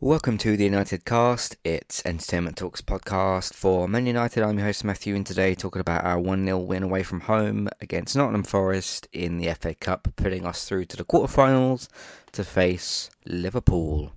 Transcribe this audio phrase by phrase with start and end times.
[0.00, 1.56] Welcome to the United Cast.
[1.64, 4.44] It's Entertainment Talks podcast for Man United.
[4.44, 7.68] I'm your host Matthew, and today talking about our 1 0 win away from home
[7.80, 11.88] against Nottingham Forest in the FA Cup, putting us through to the quarterfinals
[12.30, 14.12] to face Liverpool.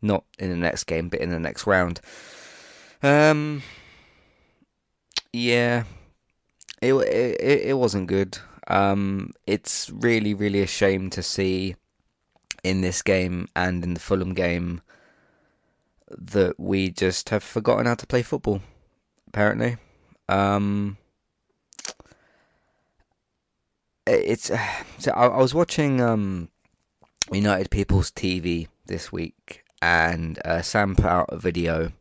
[0.00, 2.00] Not in the next game, but in the next round.
[3.02, 3.62] Um,
[5.34, 5.84] yeah,
[6.80, 8.38] it it, it wasn't good.
[8.68, 11.76] Um, it's really, really a shame to see
[12.64, 14.80] in this game and in the Fulham game
[16.10, 18.60] that we just have forgotten how to play football.
[19.28, 19.76] Apparently,
[20.28, 20.96] um,
[24.06, 24.50] it's
[24.98, 26.48] so I, I was watching um,
[27.32, 31.92] United People's TV this week, and uh, Sam put out a video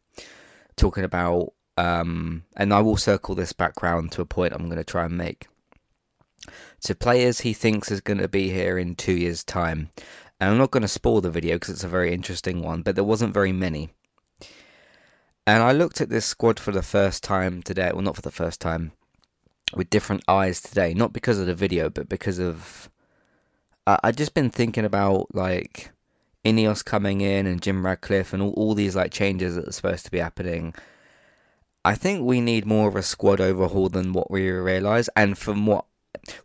[0.75, 4.83] talking about, um, and I will circle this background to a point I'm going to
[4.83, 5.47] try and make.
[6.81, 9.89] To players he thinks is going to be here in two years' time.
[10.39, 12.95] And I'm not going to spoil the video because it's a very interesting one, but
[12.95, 13.89] there wasn't very many.
[15.47, 17.91] And I looked at this squad for the first time today.
[17.93, 18.91] Well, not for the first time,
[19.73, 20.93] with different eyes today.
[20.93, 22.89] Not because of the video, but because of.
[23.87, 25.91] Uh, I've just been thinking about, like,
[26.43, 30.03] Ineos coming in and Jim Ratcliffe and all, all these, like, changes that are supposed
[30.05, 30.73] to be happening.
[31.85, 35.07] I think we need more of a squad overhaul than what we realise.
[35.15, 35.85] And from what.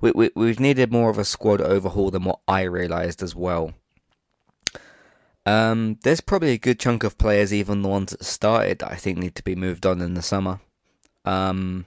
[0.00, 3.72] We, we, we've needed more of a squad overhaul than what I realised as well.
[5.46, 8.96] Um, there's probably a good chunk of players, even the ones that started, that I
[8.96, 10.60] think need to be moved on in the summer.
[11.24, 11.86] Um,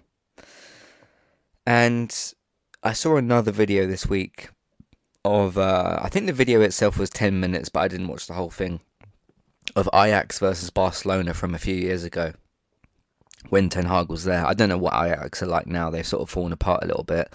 [1.66, 2.34] and
[2.82, 4.50] I saw another video this week
[5.23, 8.34] of, uh, I think the video itself was 10 minutes, but I didn't watch the
[8.34, 8.82] whole thing,
[9.76, 12.34] of Ajax versus Barcelona from a few years ago
[13.50, 14.45] when Ten Hag was there.
[14.45, 17.04] I don't know what Ajax are like now, they've sort of fallen apart a little
[17.04, 17.32] bit.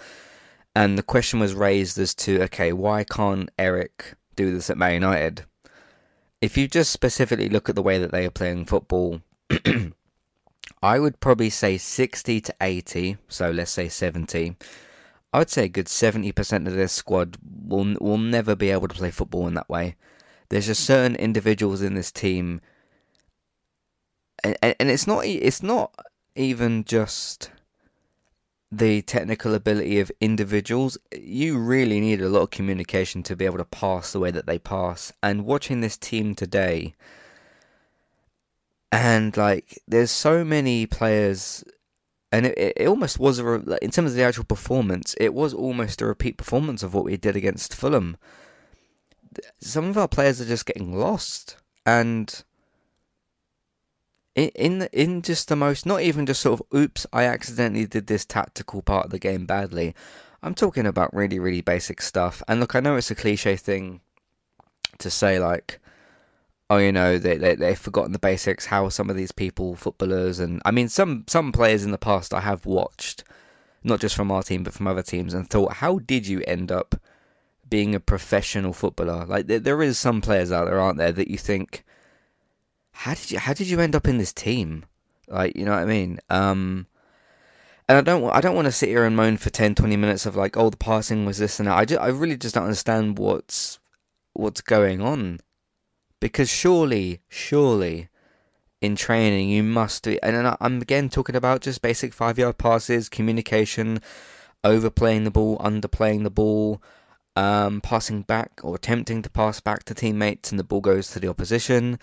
[0.75, 4.93] And the question was raised as to, okay, why can't Erik do this at Man
[4.93, 5.45] United?
[6.41, 9.21] If you just specifically look at the way that they are playing football,
[10.81, 14.55] I would probably say 60 to 80, so let's say 70.
[15.31, 18.95] I would say a good 70% of this squad will will never be able to
[18.95, 19.95] play football in that way.
[20.49, 22.61] There's just certain individuals in this team
[24.43, 25.93] and, and it's not it's not
[26.35, 27.51] even just
[28.71, 33.57] the technical ability of individuals, you really need a lot of communication to be able
[33.57, 35.11] to pass the way that they pass.
[35.23, 36.93] And watching this team today,
[38.91, 41.63] and like, there's so many players,
[42.31, 46.01] and it, it almost was a, in terms of the actual performance, it was almost
[46.01, 48.17] a repeat performance of what we did against Fulham.
[49.59, 52.43] Some of our players are just getting lost, and
[54.35, 58.25] in in just the most not even just sort of oops I accidentally did this
[58.25, 59.95] tactical part of the game badly.
[60.41, 62.41] I'm talking about really really basic stuff.
[62.47, 64.01] And look, I know it's a cliche thing
[64.99, 65.79] to say like
[66.69, 70.39] oh you know they, they they've forgotten the basics how some of these people footballers
[70.39, 73.23] and I mean some some players in the past I have watched
[73.83, 76.71] not just from our team but from other teams and thought how did you end
[76.71, 76.95] up
[77.67, 81.29] being a professional footballer like there, there is some players out there aren't there that
[81.29, 81.85] you think
[82.99, 84.83] how did you how did you end up in this team?
[85.29, 86.19] Like, you know what I mean?
[86.29, 86.85] Um,
[87.87, 90.25] and I don't I don't want to sit here and moan for 10, 20 minutes
[90.25, 91.77] of like, oh, the passing was this and that.
[91.77, 93.79] I just, I really just don't understand what's
[94.33, 95.39] what's going on,
[96.19, 98.09] because surely, surely,
[98.81, 100.19] in training you must do.
[100.21, 104.01] And I'm again talking about just basic five yard passes, communication,
[104.65, 106.81] overplaying the ball, underplaying the ball.
[107.35, 111.21] Um, passing back or attempting to pass back to teammates and the ball goes to
[111.21, 111.97] the opposition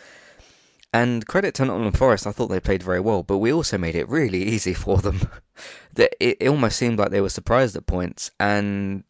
[0.93, 3.95] and credit to Nottingham Forest, I thought they played very well, but we also made
[3.95, 5.29] it really easy for them.
[5.95, 9.05] that it, almost seemed like they were surprised at points, and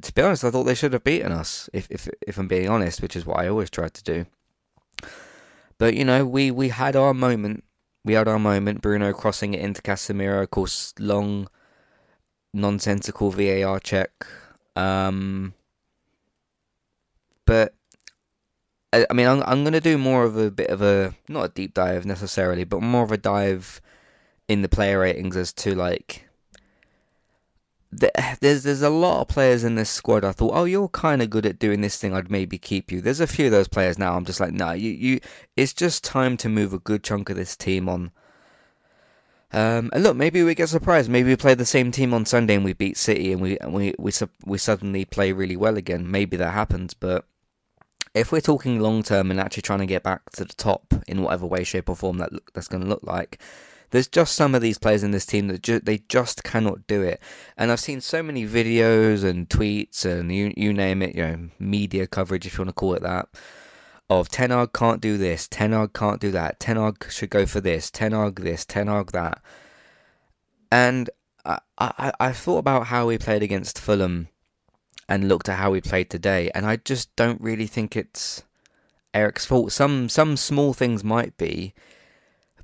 [0.00, 1.68] to be honest, I thought they should have beaten us.
[1.72, 4.26] If if if I'm being honest, which is what I always try to do.
[5.78, 7.64] But you know, we we had our moment.
[8.04, 8.82] We had our moment.
[8.82, 11.48] Bruno crossing it into Casemiro, of course, long,
[12.52, 14.26] nonsensical VAR check.
[14.76, 15.54] Um,
[17.44, 17.74] but
[18.92, 21.74] I, mean, I'm, I'm to do more of a bit of a not a deep
[21.74, 23.80] dive necessarily, but more of a dive
[24.48, 26.28] in the player ratings as to like
[27.90, 30.24] there's there's a lot of players in this squad.
[30.24, 32.14] I thought, oh, you're kind of good at doing this thing.
[32.14, 33.00] I'd maybe keep you.
[33.00, 34.14] There's a few of those players now.
[34.14, 35.20] I'm just like, no, you you.
[35.56, 38.10] It's just time to move a good chunk of this team on.
[39.50, 41.08] Um, and look, maybe we get surprised.
[41.08, 43.72] Maybe we play the same team on Sunday and we beat City, and we and
[43.72, 44.12] we we
[44.44, 46.10] we suddenly play really well again.
[46.10, 47.24] Maybe that happens, but
[48.14, 51.22] if we're talking long term and actually trying to get back to the top in
[51.22, 53.38] whatever way, shape, or form that look, that's going to look like,
[53.90, 57.02] there's just some of these players in this team that ju- they just cannot do
[57.02, 57.20] it.
[57.56, 61.48] And I've seen so many videos and tweets and you you name it, you know,
[61.58, 63.28] media coverage if you want to call it that,
[64.10, 67.46] of Ten Hag can't do this, Ten Hag can't do that, Ten Hag should go
[67.46, 69.40] for this, Ten Hag this, Ten Hag that.
[70.70, 71.08] And
[71.44, 74.28] I, I, I thought about how we played against Fulham
[75.08, 78.42] and looked at how we played today, and I just don't really think it's
[79.14, 79.72] Erik's fault.
[79.72, 81.74] Some some small things might be,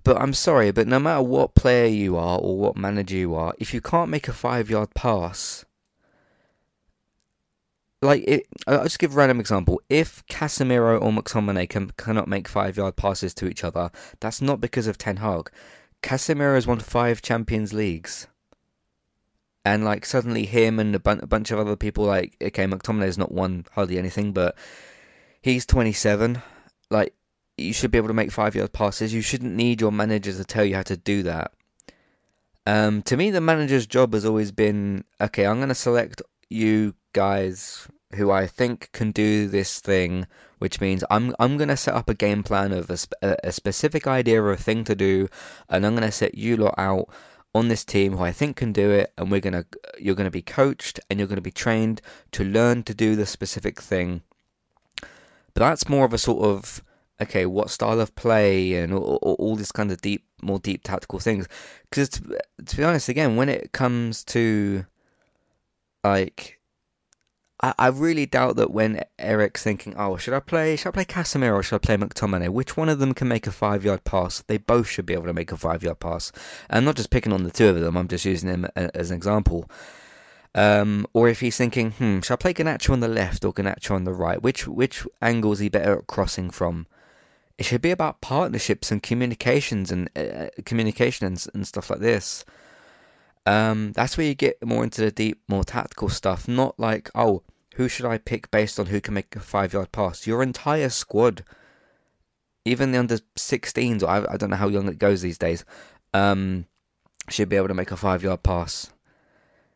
[0.04, 3.54] but I'm sorry, but no matter what player you are or what manager you are,
[3.58, 5.64] if you can't make a five yard pass,
[8.02, 9.80] like it, I'll just give a random example.
[9.88, 13.90] If Casemiro or McTominay can, cannot make five yard passes to each other,
[14.20, 15.50] that's not because of Ten Hag.
[16.02, 18.26] Casemiro has won five Champions Leagues.
[19.64, 23.16] And like suddenly him and a, bun- a bunch of other people like okay McTominay's
[23.16, 24.56] not won hardly anything but
[25.40, 26.42] he's 27
[26.90, 27.14] like
[27.56, 29.14] you should be able to make five yard passes.
[29.14, 31.52] You shouldn't need your manager to tell you how to do that.
[32.66, 36.94] Um, to me the manager's job has always been okay I'm going to select you
[37.12, 40.26] guys who I think can do this thing,
[40.58, 44.42] which means I'm I'm gonna set up a game plan of a, a specific idea
[44.42, 45.28] or a thing to do,
[45.68, 47.08] and I'm gonna set you lot out
[47.54, 49.64] on this team who I think can do it, and we're gonna
[49.98, 52.02] you're gonna be coached and you're gonna be trained
[52.32, 54.22] to learn to do the specific thing.
[55.00, 56.82] But that's more of a sort of
[57.20, 61.20] okay, what style of play and all, all, this kind of deep, more deep tactical
[61.20, 61.46] things.
[61.88, 64.84] Because to, to be honest, again, when it comes to
[66.02, 66.60] like
[67.64, 70.76] I, I really doubt that when Erik's thinking, oh, should I play?
[70.76, 72.50] Should I play Casemiro or should I play McTominay?
[72.50, 74.42] Which one of them can make a five-yard pass?
[74.42, 76.30] They both should be able to make a five-yard pass.
[76.68, 77.96] And I'm not just picking on the two of them.
[77.96, 79.70] I'm just using them as an example.
[80.54, 83.92] Um, or if he's thinking, hmm, should I play Garnacho on the left or Garnacho
[83.92, 84.42] on the right?
[84.42, 86.86] Which which angle is he better at crossing from?
[87.56, 92.44] It should be about partnerships and communications and uh, communication and, and stuff like this.
[93.46, 96.46] Um, that's where you get more into the deep, more tactical stuff.
[96.46, 97.42] Not like, oh,
[97.74, 100.26] who should I pick based on who can make a five yard pass?
[100.26, 101.44] Your entire squad,
[102.64, 105.64] even the under 16s, or I, I don't know how young it goes these days,
[106.12, 106.66] um,
[107.28, 108.90] should be able to make a five yard pass.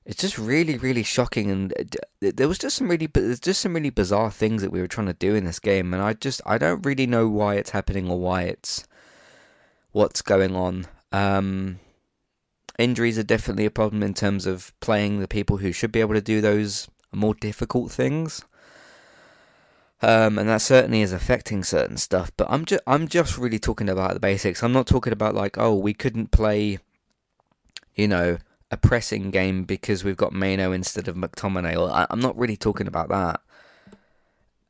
[0.06, 3.74] It's just really, really shocking, and uh, there was just some really, there's just some
[3.74, 6.40] really bizarre things that we were trying to do in this game, and I just,
[6.46, 8.86] I don't really know why it's happening or why it's,
[9.92, 10.86] what's going on.
[11.12, 11.80] Um,
[12.78, 16.14] injuries are definitely a problem in terms of playing the people who should be able
[16.14, 18.44] to do those more difficult things.
[20.00, 22.30] Um, and that certainly is affecting certain stuff.
[22.36, 24.62] But I'm just I'm just really talking about the basics.
[24.62, 26.78] I'm not talking about like oh we couldn't play,
[27.94, 28.38] you know,
[28.70, 31.76] a pressing game because we've got Mainoo instead of McTominay.
[31.76, 33.40] Or I, am not really talking about that.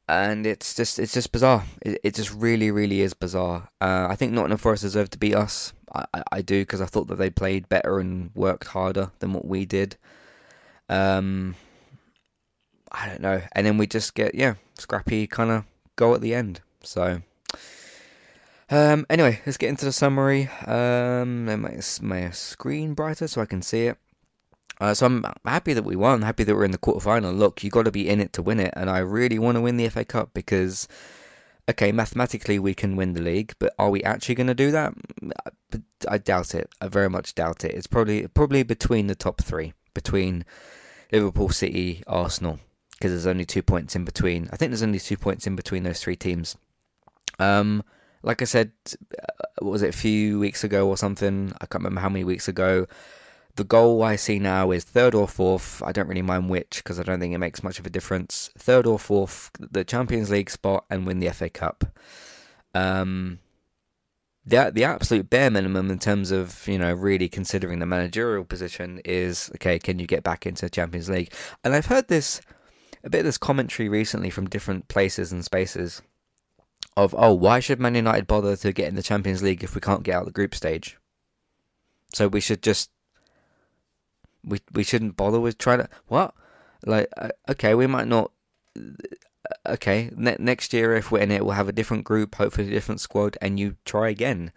[0.08, 1.64] And it's just it's just bizarre.
[1.82, 3.68] It, it just really really is bizarre.
[3.82, 5.74] Uh, I think Nottingham Forest deserved to beat us.
[5.94, 9.34] I, I, I do because I thought that they played better and worked harder than
[9.34, 9.96] what we did.
[10.88, 11.54] Um,
[12.92, 13.42] I don't know.
[13.52, 15.64] And then we just get, yeah, scrappy kind of
[15.96, 16.60] goal at the end.
[16.82, 17.22] So,
[18.70, 20.48] um, anyway, let's get into the summary.
[20.66, 23.98] Um, make my screen brighter so I can see it.
[24.80, 26.22] Uh, so I'm happy that we won.
[26.22, 27.36] Happy that we're in the quarterfinal.
[27.36, 29.60] Look, you got to be in it to win it, and I really want to
[29.60, 30.86] win the FA Cup because,
[31.68, 34.94] okay, mathematically we can win the league, but are we actually going to do that?
[36.08, 36.70] I doubt it.
[36.80, 37.74] I very much doubt it.
[37.74, 40.44] It's probably probably between the top three, between
[41.10, 42.60] Liverpool, City, Arsenal
[42.98, 44.48] because there's only two points in between.
[44.52, 46.56] I think there's only two points in between those three teams.
[47.38, 47.84] Um,
[48.22, 49.26] like I said, uh,
[49.60, 51.52] what was it a few weeks ago or something?
[51.60, 52.86] I can't remember how many weeks ago.
[53.54, 55.82] The goal I see now is third or fourth.
[55.84, 58.50] I don't really mind which because I don't think it makes much of a difference.
[58.58, 61.84] Third or fourth, the Champions League spot and win the FA Cup.
[62.74, 63.38] Um,
[64.44, 69.00] the the absolute bare minimum in terms of you know really considering the managerial position
[69.04, 69.78] is okay.
[69.78, 71.32] Can you get back into Champions League?
[71.64, 72.40] And I've heard this
[73.04, 76.02] a bit of this commentary recently from different places and spaces
[76.96, 79.80] of, oh, why should Man United bother to get in the Champions League if we
[79.80, 80.98] can't get out the group stage?
[82.12, 82.90] So we should just
[84.44, 86.34] we we shouldn't bother with trying to what
[86.86, 88.32] like uh, okay we might not
[88.78, 92.68] uh, okay ne- next year if we're in it we'll have a different group hopefully
[92.68, 94.52] a different squad and you try again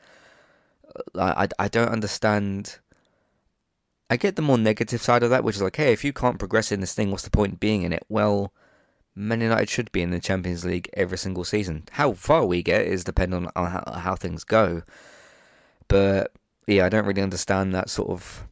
[1.16, 2.80] I, I, I don't understand
[4.12, 6.38] I get the more negative side of that, which is like, hey, if you can't
[6.38, 8.04] progress in this thing, what's the point being in it?
[8.10, 8.52] Well,
[9.16, 11.84] Man United should be in the Champions League every single season.
[11.92, 14.84] How far we get is dependent on how, how things go.
[15.88, 16.34] But
[16.68, 18.46] yeah, I don't really understand that sort of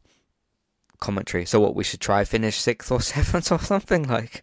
[0.98, 1.44] commentary.
[1.44, 4.42] So what we should try finish sixth or seventh or something like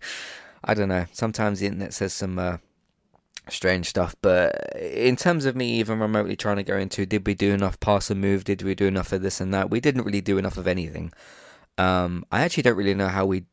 [0.64, 1.08] I don't know.
[1.14, 2.58] Sometimes the internet says some uh,
[3.54, 4.16] strange stuff.
[4.22, 7.80] But in terms of me even remotely trying to go into did we do enough
[7.80, 8.44] pass and move?
[8.44, 9.70] Did we do enough of this and that?
[9.70, 11.12] We didn't really do enough of anything.
[11.78, 13.46] Um, I actually don't really know how we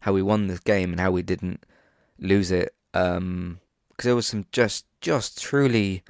[0.00, 1.64] how we won this game and how we didn't
[2.18, 2.74] lose it.
[2.94, 3.60] Um,
[3.90, 6.02] because there was some just just truly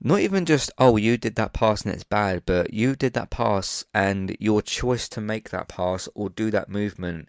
[0.00, 3.30] not even just oh you did that pass and it's bad, but you did that
[3.30, 7.28] pass and your choice to make that pass or do that movement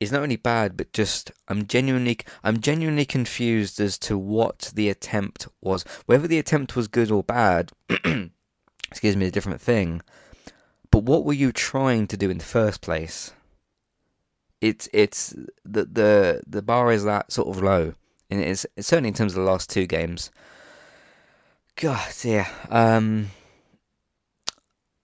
[0.00, 4.88] is not only bad but just I'm genuinely I'm genuinely confused as to what the
[4.88, 5.84] attempt was.
[6.06, 7.72] Whether the attempt was good or bad,
[8.90, 10.02] excuse me, a different thing.
[10.90, 13.32] But what were you trying to do in the first place?
[14.60, 17.94] It's it's the the the bar is that sort of low,
[18.30, 20.30] and it's, it's certainly in terms of the last two games.
[21.76, 22.48] God, yeah.
[22.70, 23.30] Um,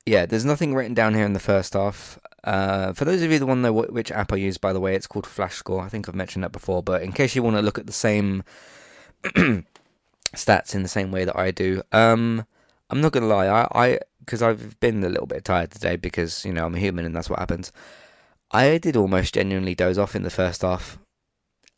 [0.06, 2.18] yeah, there's nothing written down here in the first half.
[2.44, 4.72] Uh, for those of you that want to know what, which app I use, by
[4.74, 5.80] the way, it's called Flash Score.
[5.80, 7.92] I think I've mentioned that before, but in case you want to look at the
[7.92, 8.44] same
[9.24, 12.46] stats in the same way that I do, um,
[12.90, 16.52] I'm not gonna lie, I, because I've been a little bit tired today because you
[16.52, 17.72] know I'm a human and that's what happens.
[18.50, 20.98] I did almost genuinely doze off in the first half,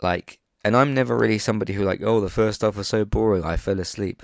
[0.02, 3.44] like, and I'm never really somebody who like, oh, the first half was so boring,
[3.44, 4.20] I fell asleep.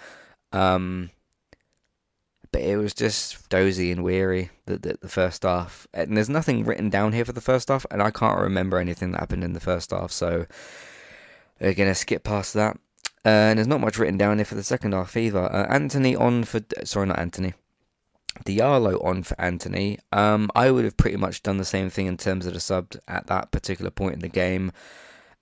[0.50, 1.10] Um,
[2.52, 5.86] but it was just dozy and weary the, the, the first half.
[5.92, 9.12] And there's nothing written down here for the first half, and I can't remember anything
[9.12, 10.46] that happened in the first half, so
[11.60, 12.76] we're gonna skip past that.
[13.24, 15.40] Uh, and there's not much written down here for the second half either.
[15.40, 17.54] Uh, Antony on for sorry, not Antony.
[18.44, 19.98] Diallo on for Antony.
[20.10, 22.92] Um, I would have pretty much done the same thing in terms of the sub
[23.06, 24.72] at that particular point in the game.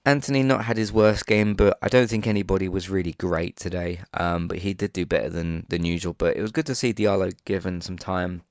[0.07, 4.01] Antony not had his worst game, but I don't think anybody was really great today.
[4.15, 6.15] Um, but he did do better than than usual.
[6.15, 8.43] But it was good to see Diallo given some time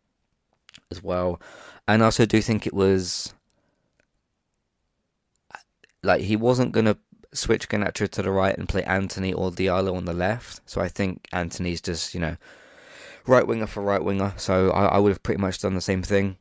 [0.92, 1.42] as well,
[1.88, 3.34] and I also do think it was
[6.04, 6.98] like he wasn't gonna
[7.34, 10.62] switch Garnacho to the right and play Antony or Diallo on the left.
[10.66, 12.38] So I think Antony's just you know
[13.26, 14.34] right winger for right winger.
[14.38, 16.38] So I, I would have pretty much done the same thing.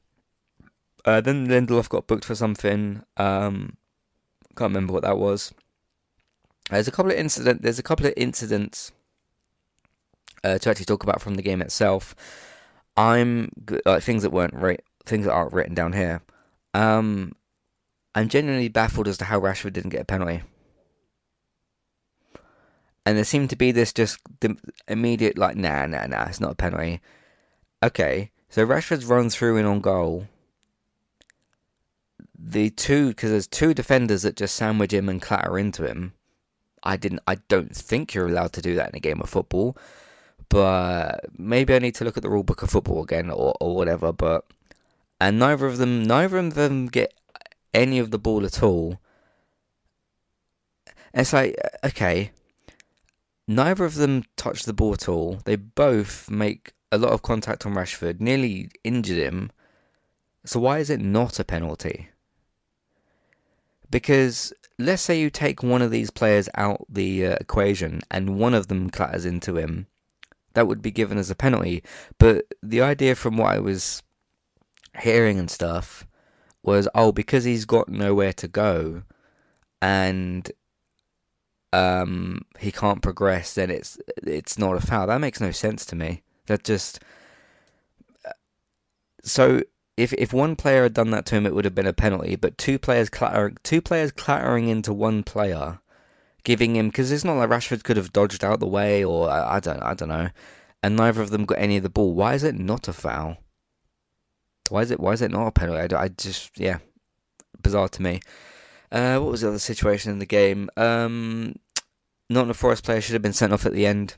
[1.04, 3.02] Uh, then Lindelof got booked for something.
[3.16, 3.78] Um,
[4.58, 5.52] can't remember what that was.
[6.70, 7.62] There's a couple of incident.
[7.62, 8.92] There's a couple of incidents
[10.44, 12.14] uh, to actually talk about from the game itself.
[12.96, 13.50] I'm
[13.86, 16.20] like things that weren't right, things that aren't written down here.
[16.74, 17.32] Um,
[18.14, 20.42] I'm genuinely baffled as to how Rashford didn't get a penalty.
[23.06, 24.18] And there seemed to be this just
[24.86, 27.00] immediate like, nah, nah, nah, it's not a penalty.
[27.82, 30.26] Okay, so Rashford's run through in on goal
[32.38, 36.12] the two because there's two defenders that just sandwich him and clatter into him.
[36.82, 37.20] I didn't.
[37.26, 39.76] I don't think you're allowed to do that in a game of football.
[40.48, 43.74] But maybe I need to look at the rule book of football again or, or
[43.74, 44.12] whatever.
[44.12, 44.46] But
[45.20, 47.12] and neither of them, neither of them get
[47.74, 49.00] any of the ball at all.
[51.12, 52.30] it's like uh, okay,
[53.46, 55.40] neither of them touch the ball at all.
[55.44, 59.50] They both make a lot of contact on Rashford, nearly injured him.
[60.44, 62.08] So why is it not a penalty?
[63.90, 68.54] Because let's say you take one of these players out the uh, equation and one
[68.54, 69.86] of them clatters into him,
[70.54, 71.82] that would be given as a penalty.
[72.18, 74.02] But the idea from what I was
[75.00, 76.06] hearing and stuff
[76.62, 79.02] was, oh, because he's got nowhere to go
[79.80, 80.50] and
[81.72, 85.06] um, he can't progress, then it's it's not a foul.
[85.06, 86.22] That makes no sense to me.
[86.46, 87.00] That just
[88.24, 88.32] uh,
[89.22, 89.62] so
[89.98, 92.36] if if one player had done that to him, it would have been a penalty.
[92.36, 95.80] But two players clattering, two players clattering into one player,
[96.44, 99.56] giving him because it's not like Rashford could have dodged out the way or I,
[99.56, 100.30] I don't I don't know,
[100.82, 102.14] and neither of them got any of the ball.
[102.14, 103.38] Why is it not a foul?
[104.68, 105.94] Why is it why is it not a penalty?
[105.94, 106.78] I, I just yeah,
[107.60, 108.20] bizarre to me.
[108.92, 110.70] Uh, what was the other situation in the game?
[110.76, 111.56] Um,
[112.30, 114.14] Nottingham Forest player should have been sent off at the end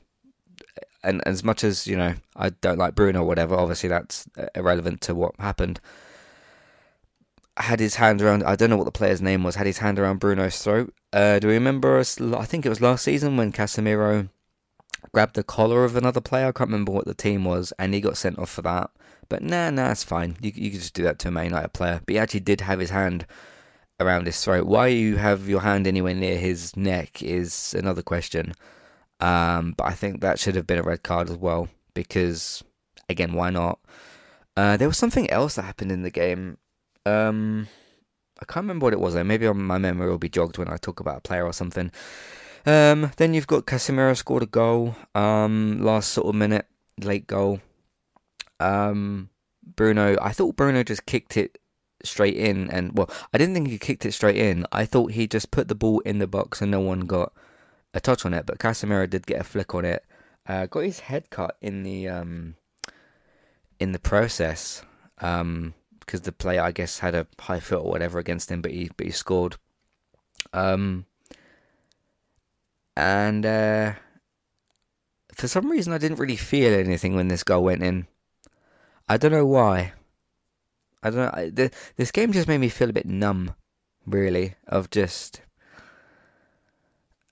[1.03, 5.01] and as much as you know I don't like Bruno or whatever, obviously that's irrelevant
[5.01, 5.79] to what happened.
[7.57, 9.55] Had his hand around, I don't know what the player's name was.
[9.55, 10.93] Had his hand around Bruno's throat.
[11.13, 11.99] Uh, do you remember?
[11.99, 14.29] Us, I think it was last season when Casemiro
[15.11, 16.47] grabbed the collar of another player.
[16.47, 18.89] I can't remember what the team was, and he got sent off for that.
[19.29, 20.37] But nah, nah, it's fine.
[20.41, 22.01] You you can just do that to a Man United player.
[22.05, 23.25] But he actually did have his hand
[23.99, 24.65] around his throat.
[24.65, 28.53] Why you have your hand anywhere near his neck is another question.
[29.21, 32.63] Um, but I think that should have been a red card as well because,
[33.07, 33.79] again, why not?
[34.57, 36.57] Uh, there was something else that happened in the game.
[37.05, 37.67] Um,
[38.41, 39.13] I can't remember what it was.
[39.13, 39.23] Though.
[39.23, 41.91] Maybe my memory will be jogged when I talk about a player or something.
[42.65, 44.95] Um, then you've got Casemiro scored a goal.
[45.15, 46.65] Um, last sort of minute,
[46.99, 47.59] late goal.
[48.59, 49.29] Um,
[49.63, 51.57] Bruno, I thought Bruno just kicked it
[52.03, 54.65] straight in, and well, I didn't think he kicked it straight in.
[54.71, 57.33] I thought he just put the ball in the box and no one got
[57.93, 60.05] a touch on it, but Casemiro did get a flick on it.
[60.47, 62.55] Uh, got his head cut in the um,
[63.79, 64.83] in the process
[65.15, 65.73] because um,
[66.09, 69.05] the player, I guess, had a high foot or whatever against him, but he but
[69.05, 69.57] he scored.
[70.53, 71.05] Um,
[72.95, 73.93] and uh,
[75.33, 78.07] for some reason I didn't really feel anything when this goal went in.
[79.07, 79.93] I don't know why.
[81.03, 81.31] I don't know.
[81.33, 83.55] I, the, this game just made me feel a bit numb,
[84.05, 85.41] really, of just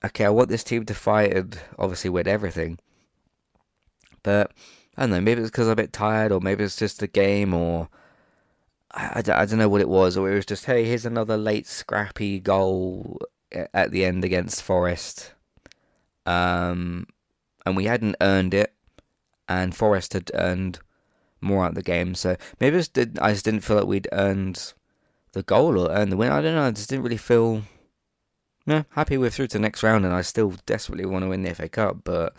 [0.03, 0.25] okay.
[0.25, 2.79] I want this team to fight and obviously win everything,
[4.23, 4.51] but
[4.97, 5.21] I don't know.
[5.21, 7.89] Maybe it's because I'm a bit tired, or maybe it's just the game, or
[8.91, 11.37] I, I, I don't know what it was, or it was just hey, here's another
[11.37, 13.19] late scrappy goal
[13.51, 15.33] at the end against Forest,
[16.25, 17.07] um,
[17.65, 18.73] and we hadn't earned it,
[19.47, 20.79] and Forest had earned
[21.41, 22.15] more out of the game.
[22.15, 24.73] So maybe I just, did, I just didn't feel like we'd earned
[25.31, 26.31] the goal or earned the win.
[26.31, 26.63] I don't know.
[26.63, 27.63] I just didn't really feel
[28.69, 31.41] yeah, happy we're through to the next round, and I still desperately want to win
[31.41, 32.03] the FA Cup.
[32.03, 32.35] But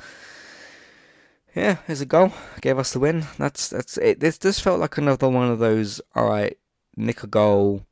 [1.56, 2.32] yeah, there's a goal.
[2.60, 3.24] Gave us the win.
[3.36, 4.20] That's that's it.
[4.20, 6.00] This this felt like another one of those.
[6.14, 6.56] All right,
[6.96, 7.84] nick a goal.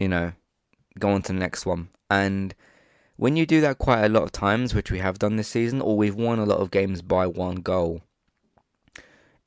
[0.00, 0.32] You know,
[0.98, 1.90] go on to the next one.
[2.10, 2.52] And
[3.16, 5.80] when you do that quite a lot of times, which we have done this season,
[5.80, 8.02] or we've won a lot of games by one goal,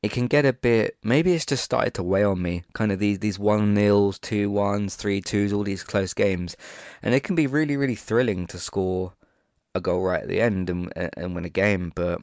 [0.03, 0.98] it can get a bit.
[1.01, 2.63] Maybe it's just started to weigh on me.
[2.74, 6.57] Kind of these these one nils, two ones, three twos, all these close games,
[7.01, 9.13] and it can be really really thrilling to score
[9.74, 12.22] a goal right at the end and and win a game, but.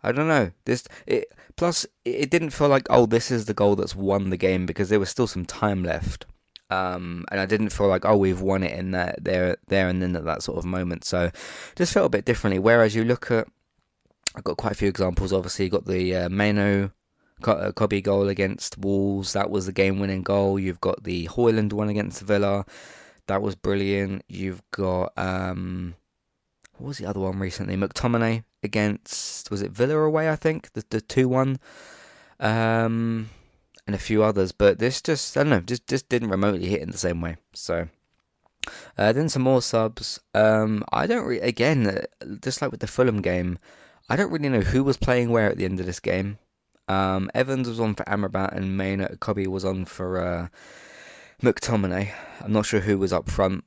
[0.00, 0.52] I don't know.
[0.64, 4.36] This it plus it didn't feel like oh this is the goal that's won the
[4.36, 6.24] game because there was still some time left.
[6.70, 10.00] Um, and I didn't feel like oh we've won it in that there there and
[10.00, 11.04] then at that sort of moment.
[11.04, 11.32] So
[11.74, 12.60] just felt a bit differently.
[12.60, 13.48] Whereas you look at
[14.34, 15.32] I've got quite a few examples.
[15.32, 16.90] Obviously, you've got the uh, Mainoo
[17.40, 19.32] Kobbie goal against Wolves.
[19.32, 20.58] That was the game-winning goal.
[20.58, 22.64] You've got the Hojlund one against Villa.
[23.26, 24.24] That was brilliant.
[24.28, 25.94] You've got um,
[26.76, 27.76] what was the other one recently?
[27.76, 30.28] McTominay against was it Villa away?
[30.30, 31.58] I think the the two one,
[32.40, 33.28] um,
[33.86, 34.52] and a few others.
[34.52, 37.36] But this just I don't know, just just didn't remotely hit in the same way.
[37.54, 37.88] So.
[38.98, 40.20] Uh, then some more subs.
[40.34, 43.58] Um, I don't re- again, uh, just like with the Fulham game,
[44.08, 46.38] I don't really know who was playing where at the end of this game.
[46.88, 50.48] Um, Evans was on for Amrabat and Mainoo Kobbie was on for uh,
[51.42, 52.10] McTominay.
[52.42, 53.64] I'm not sure who was up front,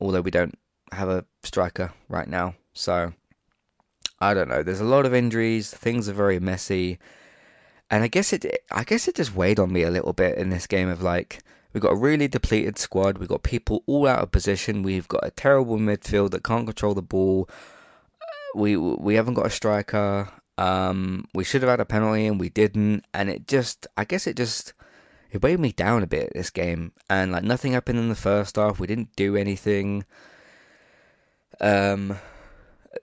[0.00, 0.56] although we don't
[0.92, 2.54] have a striker right now.
[2.72, 3.12] So
[4.20, 4.62] I don't know.
[4.62, 5.70] There's a lot of injuries.
[5.70, 6.98] Things are very messy,
[7.90, 8.46] and I guess it.
[8.70, 11.40] I guess it just weighed on me a little bit in this game of like.
[11.72, 13.18] We've got a really depleted squad.
[13.18, 14.82] We've got people all out of position.
[14.82, 17.48] We've got a terrible midfield that can't control the ball
[18.54, 20.28] we we haven't got a striker.
[20.58, 24.26] Um, we should have had a penalty and we didn't, and it just I guess
[24.26, 24.72] it just
[25.30, 28.56] it weighed me down a bit this game, and like nothing happened in the first
[28.56, 28.80] half.
[28.80, 30.04] We didn't do anything.
[31.60, 32.18] Um,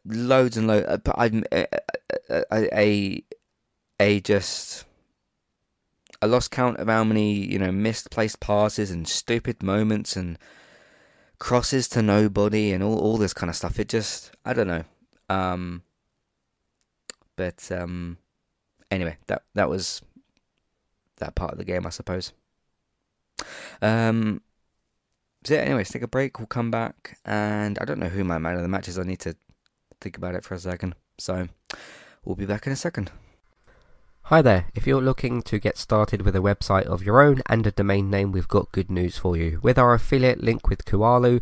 [0.06, 0.88] loads and loads.
[1.04, 3.24] But I a, a
[4.00, 4.86] a just
[6.22, 10.38] I lost count of how many you know misplaced passes and stupid moments and
[11.40, 13.80] crosses to nobody and all all this kind of stuff.
[13.80, 14.84] It just I don't know.
[15.30, 15.84] Um,
[17.36, 18.18] but um,
[18.92, 20.02] anyway, that that was
[21.18, 22.34] that part of the game, I suppose.
[23.82, 24.42] Um,
[25.44, 26.40] so yeah, anyways, take a break.
[26.40, 28.98] We'll come back, and I don't know who my man of the match is.
[28.98, 29.36] I need to
[30.02, 30.96] think about it for a second.
[31.18, 31.48] So
[32.26, 33.12] we'll be back in a second.
[34.24, 37.66] Hi there, if you're looking to get started with a website of your own and
[37.66, 39.62] a domain name, we've got good news for you.
[39.64, 41.42] With our affiliate link with Kualu,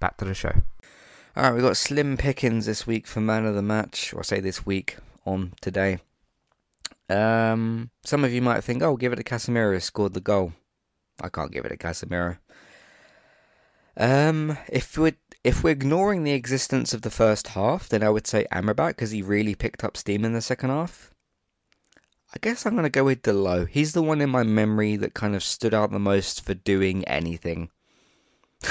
[0.00, 0.52] Back to the show.
[1.36, 4.22] All right, we've got slim pickings this week for man of the match, or I
[4.22, 5.98] say this week on today.
[7.08, 9.80] Um, some of you might think, "Oh, give it to Casemiro.
[9.80, 10.52] Scored the goal."
[11.20, 12.38] I can't give it to Casemiro.
[13.96, 18.26] Um, if we're if we're ignoring the existence of the first half, then I would
[18.26, 21.12] say Amrabat because he really picked up steam in the second half.
[22.34, 23.68] I guess I'm gonna go with Dalot.
[23.70, 27.04] He's the one in my memory that kind of stood out the most for doing
[27.06, 27.70] anything.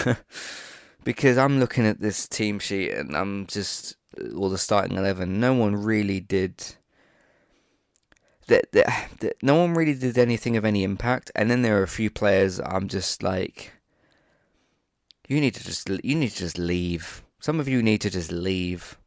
[1.08, 3.96] because I'm looking at this team sheet and I'm just
[4.36, 5.40] all the starting eleven.
[5.40, 6.62] No one really did.
[8.48, 11.84] That, that, that no one really did anything of any impact, and then there are
[11.84, 13.72] a few players I'm just like,
[15.30, 17.24] you need to just you need to just leave.
[17.40, 18.98] Some of you need to just leave.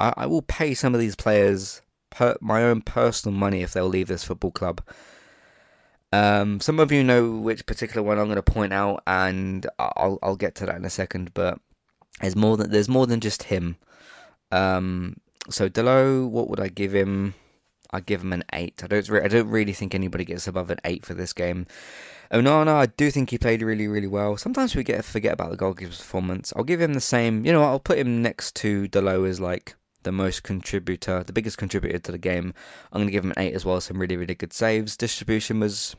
[0.00, 3.86] I, I will pay some of these players per, my own personal money if they'll
[3.86, 4.82] leave this football club.
[6.14, 10.18] Um, some of you know which particular one I'm going to point out, and I'll
[10.22, 11.34] I'll get to that in a second.
[11.34, 11.58] But
[12.20, 13.76] there's more than there's more than just him.
[14.52, 15.16] Um,
[15.50, 17.34] so Dalot, what would I give him?
[17.90, 18.82] I give him an eight.
[18.84, 21.66] I don't re- I don't really think anybody gets above an eight for this game.
[22.30, 24.36] Onana, I do think he played really really well.
[24.36, 26.52] Sometimes we get forget about the goalkeeper's performance.
[26.54, 27.44] I'll give him the same.
[27.44, 29.74] You know, I'll put him next to Dalot as like
[30.04, 32.54] the most contributor, the biggest contributor to the game.
[32.92, 34.96] I'm going to give him an 8 as well, some really, really good saves.
[34.96, 35.96] Distribution was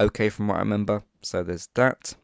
[0.00, 2.14] okay from what I remember, so there's that.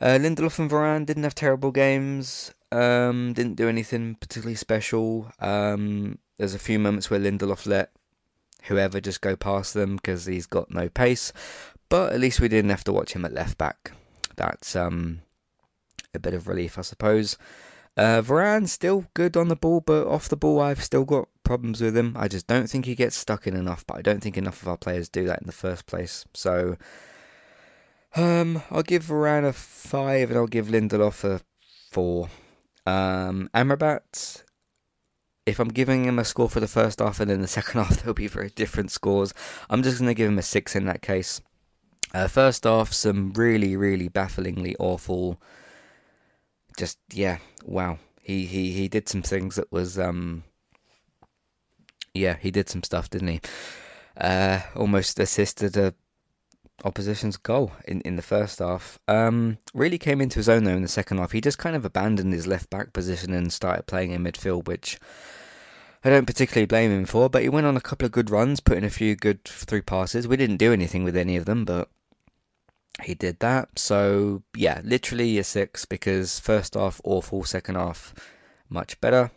[0.00, 5.30] Uh, Lindelof and Varane didn't have terrible games, um, didn't do anything particularly special.
[5.38, 7.92] Um, there's a few moments where Lindelof let
[8.64, 11.32] whoever just go past them because he's got no pace,
[11.88, 13.92] but at least we didn't have to watch him at left back.
[14.36, 15.20] That's um,
[16.14, 17.36] a bit of relief, I suppose.
[17.96, 21.80] Uh, Varane still good on the ball, but off the ball, I've still got problems
[21.80, 22.16] with him.
[22.18, 24.68] I just don't think he gets stuck in enough, but I don't think enough of
[24.68, 26.24] our players do that in the first place.
[26.34, 26.76] So,
[28.14, 31.40] um, I'll give Varane a five, and I'll give Lindelof a
[31.90, 32.28] four.
[32.86, 34.42] Um, Amrabat,
[35.46, 37.98] if I'm giving him a score for the first half and then the second half,
[37.98, 39.32] there'll be very different scores.
[39.70, 41.40] I'm just going to give him a six in that case.
[42.14, 45.40] Uh, first off, some really, really bafflingly awful
[46.78, 47.98] just yeah, wow.
[48.22, 50.44] He he he did some things that was um
[52.14, 53.40] yeah, he did some stuff, didn't he?
[54.16, 55.94] Uh almost assisted a
[56.84, 58.98] opposition's goal in, in the first half.
[59.08, 61.32] Um, really came into his own though in the second half.
[61.32, 64.98] He just kind of abandoned his left back position and started playing in midfield, which
[66.04, 67.28] I don't particularly blame him for.
[67.28, 69.82] But he went on a couple of good runs, put in a few good through
[69.82, 70.26] passes.
[70.26, 71.88] We didn't do anything with any of them, but
[73.02, 73.78] he did that.
[73.78, 78.14] So yeah, literally a six because first half awful, second half
[78.68, 79.30] much better.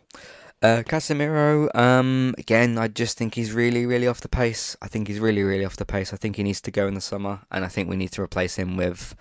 [0.62, 4.74] Uh, Casemiro, um, again, I just think he's really, really off the pace.
[4.80, 6.14] I think he's really, really off the pace.
[6.14, 8.22] I think he needs to go in the summer, and I think we need to
[8.22, 9.14] replace him with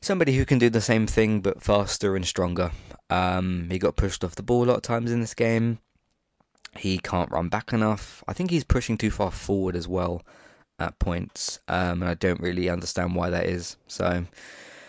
[0.00, 2.72] somebody who can do the same thing but faster and stronger.
[3.10, 5.78] Um, he got pushed off the ball a lot of times in this game.
[6.76, 8.24] He can't run back enough.
[8.26, 10.22] I think he's pushing too far forward as well
[10.80, 13.76] at points, um, and I don't really understand why that is.
[13.86, 14.26] So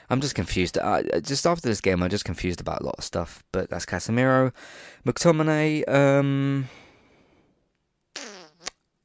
[0.10, 0.78] I'm just confused.
[1.22, 3.44] Just after this game, I'm just confused about a lot of stuff.
[3.52, 4.52] But that's Casemiro,
[5.06, 5.88] McTominay.
[5.90, 6.70] Um,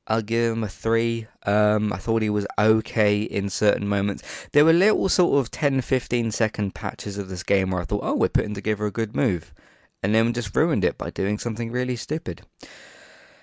[0.06, 1.28] I'll give him a three.
[1.46, 4.24] Um, I thought he was okay in certain moments.
[4.52, 8.02] There were little sort of 10, 15 second patches of this game where I thought,
[8.02, 9.54] oh, we're putting together a good move.
[10.02, 12.42] And then we just ruined it by doing something really stupid.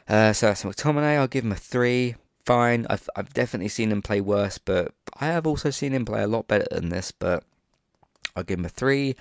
[0.09, 1.17] Uh, so that's McTominay.
[1.17, 2.15] I'll give him a three
[2.47, 2.87] fine.
[2.89, 6.27] I've I've definitely seen him play worse, but I have also seen him play a
[6.27, 7.11] lot better than this.
[7.11, 7.43] But
[8.35, 9.15] I'll give him a three.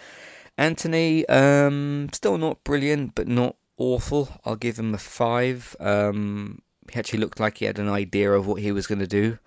[0.56, 4.28] Antony, um, still not brilliant, but not awful.
[4.44, 5.76] I'll give him a five.
[5.80, 9.06] Um, he actually looked like he had an idea of what he was going to
[9.06, 9.38] do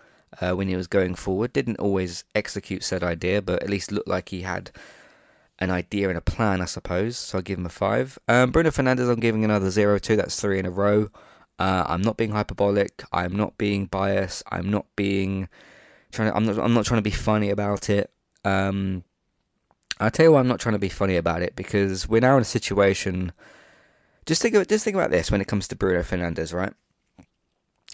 [0.42, 1.54] uh, when he was going forward.
[1.54, 4.72] Didn't always execute said idea, but at least looked like he had
[5.58, 7.18] an idea and a plan, I suppose.
[7.18, 8.20] So I'll give him a five.
[8.28, 10.16] Um, Bruno Fernandes, I'm giving another zero to.
[10.16, 11.10] That's three in a row.
[11.60, 13.04] Uh, I'm not being hyperbolic.
[13.12, 14.44] I'm not being biased.
[14.50, 15.50] I'm not being
[16.12, 16.32] trying.
[16.32, 16.58] To, I'm not.
[16.58, 18.10] I'm not trying to be funny about it.
[18.46, 19.04] Um,
[20.00, 22.38] I tell you why I'm not trying to be funny about it because we're now
[22.38, 23.34] in a situation.
[24.26, 24.56] Just think.
[24.56, 26.74] Of, just think about this when it comes to Bruno Fernandes, right?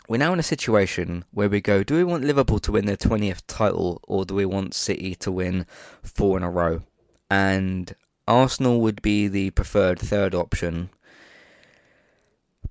[0.07, 2.97] We're now in a situation where we go: Do we want Liverpool to win their
[2.97, 5.65] 20th title, or do we want City to win
[6.03, 6.83] four in a row?
[7.31, 7.95] And
[8.27, 10.91] Arsenal would be the preferred third option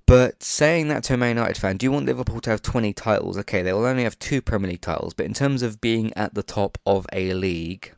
[0.07, 2.93] But saying that to a Man United fan, do you want Liverpool to have 20
[2.93, 3.37] titles?
[3.39, 6.35] Okay, they will only have two Premier League titles, but in terms of being at
[6.35, 7.91] the top of a league,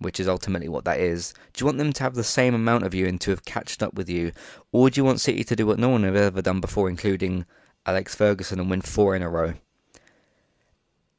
[0.00, 2.84] which is ultimately what that is, do you want them to have the same amount
[2.84, 4.32] of you and to have catched up with you?
[4.72, 7.46] Or do you want City to do what no one has ever done before, including
[7.86, 9.54] Alex Ferguson, and win four in a row?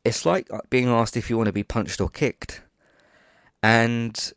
[0.04, 2.62] It's like being asked if you want to be punched or kicked.
[3.62, 4.34] And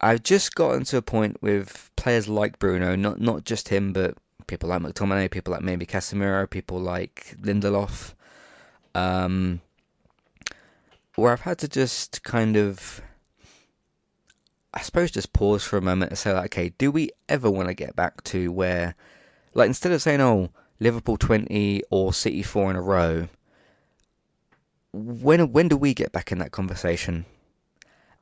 [0.00, 4.16] I've just gotten to a point with players like Bruno, not not just him, but
[4.52, 8.12] people like McTominay, people like maybe Casemiro, people like Lindelof,
[8.94, 9.62] um,
[11.14, 13.00] where I've had to just kind of,
[14.74, 17.68] I suppose, just pause for a moment and say, like, okay, do we ever want
[17.68, 18.94] to get back to where,
[19.54, 23.28] like, instead of saying, oh, Liverpool 20 or City 4 in a row,
[24.92, 27.24] when when do we get back in that conversation?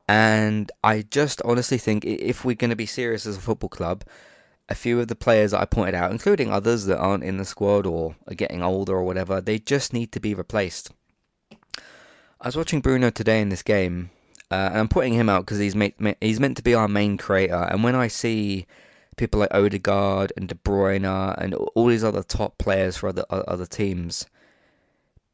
[0.06, 4.04] And I just honestly think if we're going to be serious as a football club,
[4.70, 7.44] a few of the players that I pointed out, including others that aren't in the
[7.44, 10.92] squad or are getting older or whatever, they just need to be replaced.
[12.40, 14.10] I was watching Bruno today in this game,
[14.50, 15.74] uh, and I'm putting him out because he's
[16.20, 17.68] he's meant to be our main creator.
[17.70, 18.66] And when I see
[19.16, 21.04] people like Odegaard and De Bruyne
[21.36, 24.24] and all these other top players for other other teams,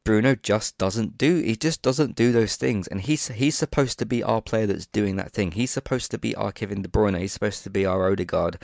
[0.03, 1.41] Bruno just doesn't do.
[1.41, 4.87] He just doesn't do those things, and he's he's supposed to be our player that's
[4.87, 5.51] doing that thing.
[5.51, 7.19] He's supposed to be our Kevin De Bruyne.
[7.19, 8.57] He's supposed to be our Odegaard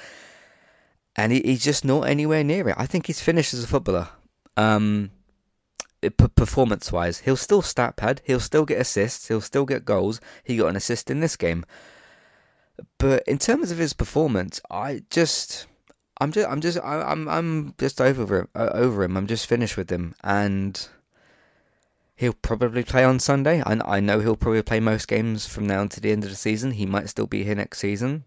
[1.15, 2.75] and he, he's just not anywhere near it.
[2.77, 4.09] I think he's finished as a footballer.
[4.57, 5.11] Um,
[6.35, 10.19] performance wise, he'll still stat pad, he'll still get assists, he'll still get goals.
[10.43, 11.65] He got an assist in this game,
[12.97, 15.67] but in terms of his performance, I just.
[16.21, 18.47] I'm just, I'm just, I'm, I'm just over him.
[18.53, 19.17] Uh, over him.
[19.17, 20.87] I'm just finished with him, and
[22.15, 23.61] he'll probably play on Sunday.
[23.65, 26.35] I, I know he'll probably play most games from now to the end of the
[26.35, 26.71] season.
[26.71, 28.25] He might still be here next season.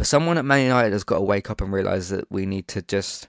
[0.00, 2.68] But someone at Man United has got to wake up and realise that we need
[2.68, 3.28] to just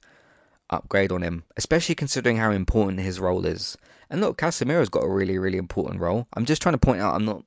[0.70, 3.78] upgrade on him, especially considering how important his role is.
[4.10, 6.28] And look, Casemiro's got a really, really important role.
[6.34, 7.44] I'm just trying to point out I'm not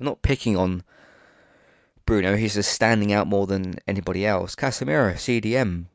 [0.00, 0.84] I'm not picking on
[2.06, 4.54] Bruno, he's just standing out more than anybody else.
[4.54, 5.88] Casemiro, CDM,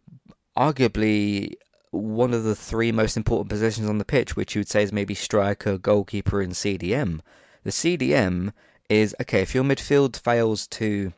[0.55, 1.53] arguably
[1.89, 4.93] one of the three most important positions on the pitch, which you would say is
[4.93, 7.21] maybe striker, goalkeeper, and CDM.
[7.63, 8.53] The CDM
[8.87, 11.13] is okay, if your midfield fails to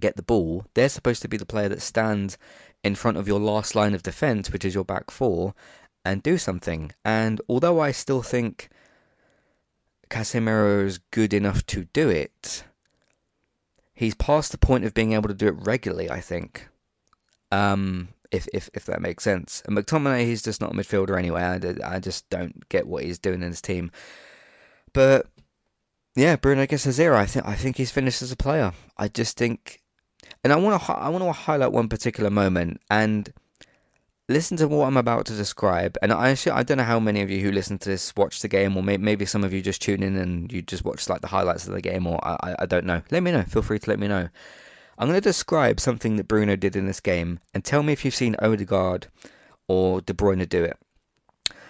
[0.00, 2.38] get the ball, they're supposed to be the player that stands
[2.84, 5.54] in front of your last line of defense, which is your back four,
[6.04, 6.92] and do something.
[7.04, 8.68] And although I still think
[10.08, 12.64] Casemiro is good enough to do it,
[13.94, 16.68] he's past the point of being able to do it regularly, I think.
[17.50, 19.62] Um, if, if, if that makes sense.
[19.66, 21.42] And McTominay, he's just not a midfielder anyway.
[21.42, 23.90] I, I just don't get what he's doing in his team.
[24.92, 25.26] But
[26.16, 27.16] yeah, Bruno gets a zero.
[27.16, 28.72] I think I think he's finished as a player.
[28.96, 29.80] I just think
[30.44, 33.32] and I want to I want to highlight one particular moment and
[34.28, 35.96] listen to what I'm about to describe.
[36.02, 38.40] And I actually, I don't know how many of you who listen to this watch
[38.40, 41.08] the game, or may, maybe some of you just tune in and you just watch
[41.08, 43.02] like the highlights of the game, or I, I don't know.
[43.10, 43.42] Let me know.
[43.42, 44.28] Feel free to let me know.
[44.98, 48.04] I'm going to describe something that Bruno did in this game, and tell me if
[48.04, 49.08] you've seen Odegaard
[49.68, 50.78] or De Bruyne do it.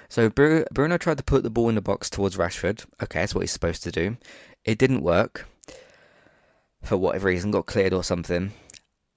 [0.09, 2.87] So Bruno tried to put the ball in the box towards Rashford.
[3.03, 4.17] Okay, that's what he's supposed to do.
[4.65, 5.47] It didn't work
[6.87, 8.53] for whatever reason, got cleared or something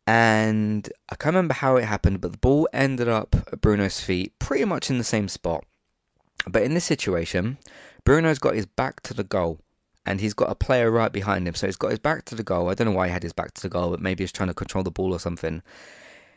[0.10, 4.34] and I can't remember how it happened, but the ball ended up at Bruno's feet
[4.39, 5.65] pretty much in the same spot.
[6.47, 7.60] But in this situation,
[8.05, 9.60] Bruno's got his back to the goal
[10.08, 11.53] and he's got a player right behind him.
[11.53, 12.69] So he's got his back to the goal.
[12.69, 14.49] I don't know why he had his back to the goal, but maybe he's trying
[14.49, 15.62] to control the ball or something.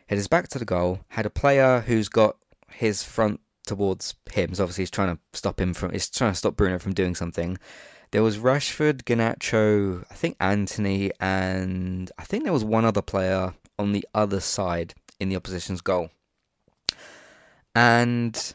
[0.09, 2.37] Had his back to the goal, had a player who's got
[2.68, 4.53] his front towards him.
[4.53, 7.14] So obviously he's trying to stop him from he's trying to stop Bruno from doing
[7.14, 7.57] something.
[8.12, 13.55] There was Rashford, Garnacho, I think Antony, and I think there was one other player
[13.79, 16.11] on the other side in the opposition's goal.
[17.75, 18.55] And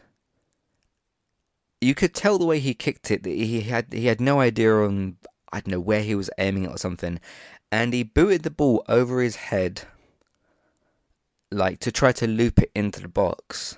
[1.81, 4.75] you could tell the way he kicked it that he had he had no idea
[4.75, 5.17] on
[5.51, 7.19] I don't know where he was aiming it or something,
[7.71, 9.81] and he booted the ball over his head,
[11.51, 13.75] like to try to loop it into the box.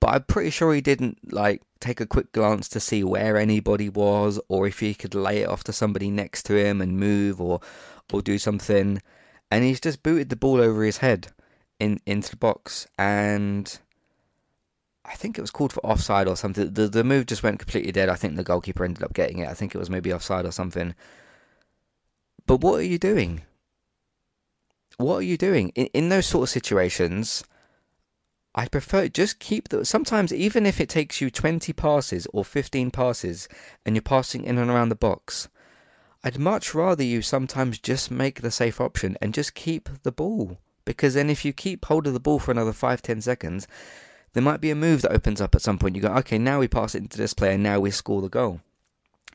[0.00, 3.88] But I'm pretty sure he didn't like take a quick glance to see where anybody
[3.88, 7.40] was, or if he could lay it off to somebody next to him and move,
[7.40, 7.60] or
[8.12, 9.00] or do something
[9.54, 11.28] and he's just booted the ball over his head
[11.78, 13.78] in into the box, and
[15.04, 16.72] I think it was called for offside or something.
[16.72, 18.08] The the move just went completely dead.
[18.08, 19.48] I think the goalkeeper ended up getting it.
[19.48, 20.94] I think it was maybe offside or something.
[22.46, 23.42] But what are you doing?
[24.96, 27.44] What are you doing in in those sort of situations?
[28.54, 29.84] I prefer just keep the.
[29.84, 33.48] Sometimes even if it takes you twenty passes or fifteen passes,
[33.84, 35.48] and you're passing in and around the box,
[36.22, 40.58] I'd much rather you sometimes just make the safe option and just keep the ball.
[40.84, 43.66] Because then if you keep hold of the ball for another five, ten seconds,
[44.34, 45.96] there might be a move that opens up at some point.
[45.96, 48.60] You go, okay, now we pass it into this player, now we score the goal.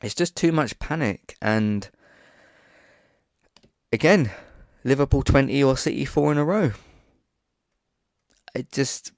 [0.02, 1.36] It's just too much panic.
[1.42, 1.88] And
[3.92, 4.30] again,
[4.84, 6.72] Liverpool 20 or City 4 in a row.
[8.54, 9.12] It just.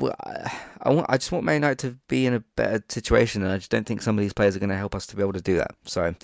[0.00, 1.06] I want.
[1.08, 3.86] I just want Man United to be in a better situation, and I just don't
[3.86, 5.56] think some of these players are going to help us to be able to do
[5.58, 5.74] that.
[5.84, 6.14] So,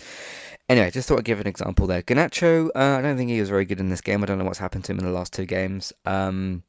[0.68, 2.02] anyway, just thought I'd give an example there.
[2.02, 4.22] Garnacho, uh, I don't think he was very good in this game.
[4.22, 5.92] I don't know what's happened to him in the last two games.
[6.06, 6.62] Um,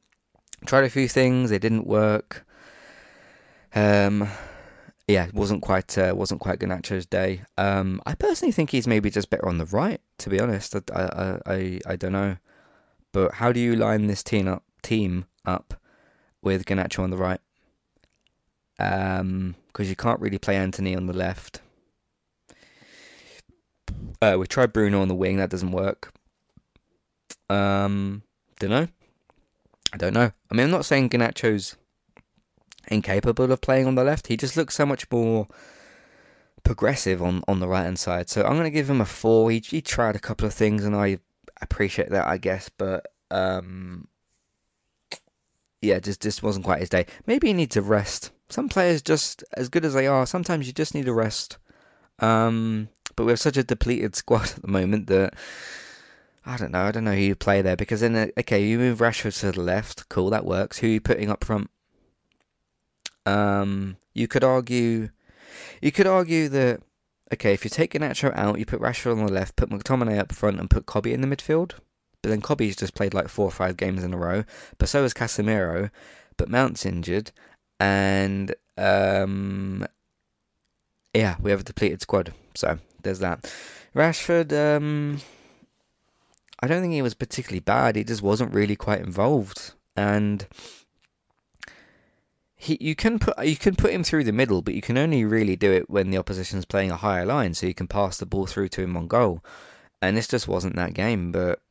[0.66, 2.46] tried a few things, they didn't work.
[3.74, 4.28] Um,
[5.08, 7.42] yeah, wasn't quite uh, wasn't quite Garnacho's day.
[7.58, 10.00] Um, I personally think he's maybe just better on the right.
[10.20, 12.38] To be honest, I I I, I don't know.
[13.12, 15.74] But how do you line this team up team up
[16.42, 17.40] with Garnacho on the right?
[18.80, 21.62] Um, because you can't really play Antony on the left.
[24.22, 26.14] Uh, we tried Bruno on the wing, that doesn't work.
[27.50, 28.24] Um,
[28.60, 28.88] don't know.
[29.94, 30.32] I don't know.
[30.52, 31.76] I mean, I'm not saying Garnacho's
[32.90, 34.28] incapable of playing on the left.
[34.28, 35.48] He just looks so much more
[36.64, 38.30] progressive on, on the right hand side.
[38.30, 39.50] So I'm going to give him a four.
[39.52, 41.20] He, he tried a couple of things, and I
[41.62, 42.70] appreciate that, I guess.
[42.70, 44.08] But um,
[45.82, 47.06] yeah, just just wasn't quite his day.
[47.26, 48.32] Maybe he needs a rest.
[48.50, 51.58] Some players, just as good as they are, sometimes you just need a rest.
[52.20, 55.36] Um, but we have such a depleted squad at the moment that
[56.46, 56.82] I don't know.
[56.82, 59.52] I don't know who you play there because then uh, okay, you move Rashford to
[59.52, 60.10] the left.
[60.10, 60.80] Cool, that works.
[60.80, 61.70] Who are you putting up front?
[63.26, 65.10] Um, you could argue,
[65.82, 66.82] you could argue that
[67.34, 70.32] okay, if you take Garnacho out, you put Rashford on the left, put McTominay up
[70.34, 71.74] front, and put Kobbie in the midfield.
[72.22, 74.44] But then Kobbie's just played like four or five games in a row.
[74.78, 75.90] But so has Casemiro.
[76.38, 77.32] But Mount's injured,
[77.82, 79.86] and um,
[81.14, 82.34] yeah, we have a depleted squad.
[82.56, 83.52] So there's that.
[83.94, 85.20] Rashford, um,
[86.62, 87.98] I don't think he was particularly bad.
[87.98, 90.48] He just wasn't really quite involved, and
[92.56, 95.26] he you can put you can put him through the middle, but you can only
[95.26, 98.26] really do it when the opposition's playing a higher line, so you can pass the
[98.26, 99.44] ball through to him on goal.
[100.02, 101.62] And this just wasn't that game, but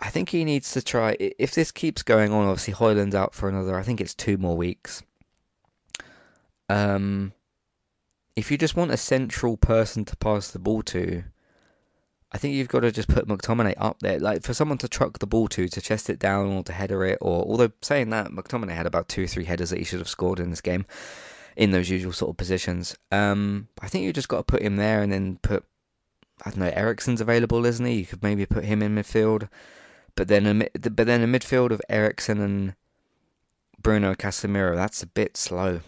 [0.00, 1.16] I think he needs to try.
[1.20, 3.78] If this keeps going on, obviously Højlund's out for another.
[3.78, 5.02] I think it's two more weeks.
[6.70, 7.32] Um,
[8.34, 11.22] if you just want a central person to pass the ball to,
[12.32, 15.18] I think you've got to just put McTominay up there, like for someone to truck
[15.18, 17.18] the ball to, to chest it down or to header it.
[17.20, 20.08] Or although saying that, McTominay had about two, or three headers that he should have
[20.08, 20.86] scored in this game,
[21.56, 22.96] in those usual sort of positions.
[23.12, 25.64] Um, I think you just got to put him there and then put.
[26.46, 26.72] I don't know.
[26.72, 27.98] Eriksen's available, isn't he?
[27.98, 29.48] You could maybe put him in midfield.
[30.16, 32.74] But then, a, but then a midfield of Eriksen and
[33.80, 35.80] Bruno Casemiro, that's a bit slow.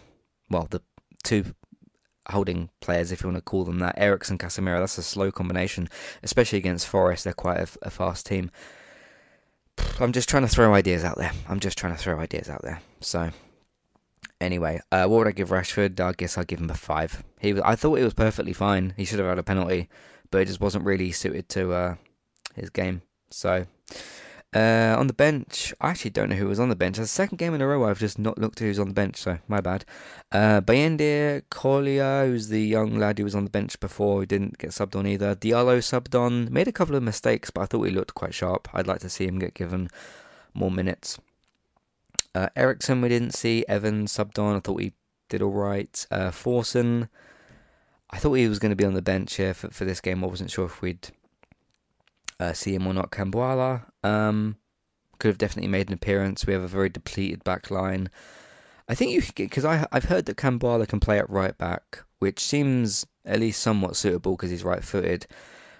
[0.49, 0.81] Well, the
[1.23, 1.53] two
[2.29, 5.89] holding players, if you want to call them that, Eriksen Casemiro, that's a slow combination,
[6.23, 7.23] especially against Forest.
[7.23, 8.49] They're quite a, a fast team.
[9.99, 11.31] I'm just trying to throw ideas out there.
[11.47, 12.81] I'm just trying to throw ideas out there.
[13.01, 13.31] So,
[14.39, 15.99] anyway, uh, what would I give Rashford?
[15.99, 17.23] I guess I'd give him a five.
[17.39, 18.93] He, was, I thought he was perfectly fine.
[18.97, 19.89] He should have had a penalty,
[20.31, 21.95] but it just wasn't really suited to uh,
[22.55, 23.01] his game.
[23.29, 23.65] So,
[24.53, 26.99] uh, on the bench, I actually don't know who was on the bench.
[26.99, 28.93] It's the second game in a row I've just not looked at who's on the
[28.93, 29.85] bench, so my bad.
[30.31, 34.57] Uh, Bayindir Correa, who's the young lad who was on the bench before, who didn't
[34.57, 35.35] get subbed on either.
[35.35, 38.67] Diallo subbed on, made a couple of mistakes, but I thought he looked quite sharp.
[38.73, 39.89] I'd like to see him get given
[40.53, 41.19] more minutes.
[42.35, 43.65] Uh, Eriksen, we didn't see.
[43.67, 44.93] Evans subbed on, I thought he
[45.29, 46.05] did alright.
[46.11, 47.09] Uh, Forson,
[48.11, 50.23] I thought he was going to be on the bench here for, for this game.
[50.23, 51.09] I wasn't sure if we'd
[52.39, 53.11] uh, see him or not.
[53.11, 54.57] Kambwala um,
[55.19, 56.45] could have definitely made an appearance.
[56.45, 58.09] We have a very depleted back line.
[58.89, 62.03] I think you could get because I've heard that Kambwala can play at right back,
[62.19, 65.25] which seems at least somewhat suitable because he's right-footed.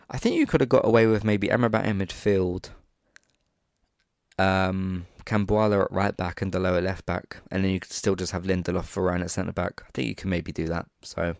[0.09, 2.69] I think you could have got away with maybe Amrabat in midfield,
[4.39, 8.15] um, Kambwala at right back and Dalot at left back, and then you could still
[8.15, 9.83] just have Lindelof Varane at centre back.
[9.85, 10.85] I think you can maybe do that.
[11.01, 11.35] So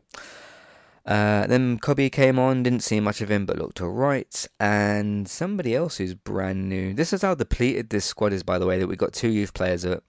[1.06, 4.48] uh, then Kobbie came on, didn't see much of him, but looked alright.
[4.60, 6.94] And somebody else who's brand new.
[6.94, 9.54] This is how depleted this squad is, by the way, that we've got two youth
[9.54, 10.04] players that,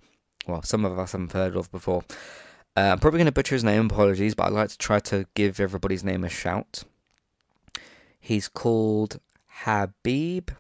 [0.47, 2.05] well, some of us haven't heard of before.
[2.77, 5.27] Uh, I'm probably going to butcher his name, apologies, but I'd like to try to
[5.35, 6.85] give everybody's name a shout.
[8.21, 9.21] He's called
[9.63, 10.51] Habeeb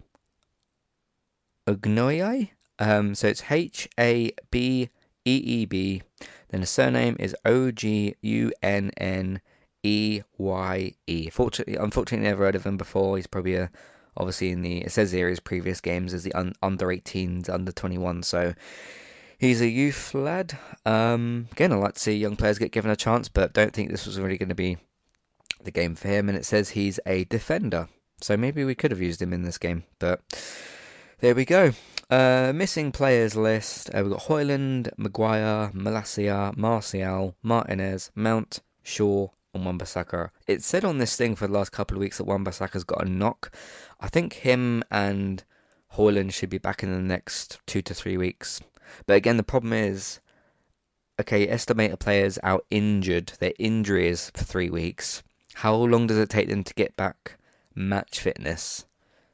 [1.66, 2.50] Ogunneye.
[2.78, 4.90] Um, so it's H A B
[5.24, 6.02] E E B.
[6.48, 9.40] Then the surname is O G U N N.
[9.84, 11.30] E Y E.
[11.30, 13.16] Fortunately, unfortunately, never heard of him before.
[13.16, 13.70] He's probably a,
[14.16, 17.70] obviously in the it says here his previous games as the un, under 18s, under
[17.70, 18.22] 21.
[18.22, 18.54] So
[19.38, 20.58] he's a youth lad.
[20.86, 23.90] Um, again, I like to see young players get given a chance, but don't think
[23.90, 24.78] this was really going to be
[25.62, 26.28] the game for him.
[26.28, 27.88] And it says he's a defender,
[28.20, 30.20] so maybe we could have used him in this game, but
[31.20, 31.72] there we go.
[32.10, 33.90] Uh, missing players list.
[33.94, 40.30] Uh, we've got Højlund, Maguire, Malacia, Martial, Martinez, Mount, Shaw, and Wan-Bissaka.
[40.46, 43.08] It said on this thing for the last couple of weeks that Wan-Bissaka's got a
[43.08, 43.54] knock.
[44.00, 45.44] I think him and
[45.94, 48.60] Højlund should be back in the next two to three weeks.
[49.06, 50.20] But again, the problem is,
[51.20, 53.32] okay, estimate a player's out injured.
[53.38, 55.22] Their injury is for three weeks.
[55.54, 57.38] How long does it take them to get back
[57.74, 58.84] match fitness?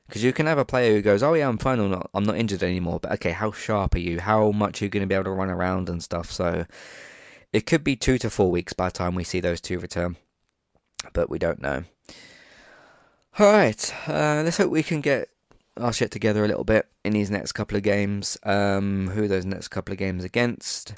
[0.07, 1.79] Because you can have a player who goes, "Oh yeah, I'm fine.
[1.79, 2.11] I'm not.
[2.12, 4.18] I'm not injured anymore." But okay, how sharp are you?
[4.18, 6.33] How much are you going to be able to run around and stuff?
[6.33, 6.66] So
[7.53, 10.16] it could be two to four weeks by the time we see those two return,
[11.12, 11.84] but we don't know.
[13.38, 15.28] All right, uh, let's hope we can get
[15.76, 18.36] our shit together a little bit in these next couple of games.
[18.42, 20.94] Um, who those next couple of games against?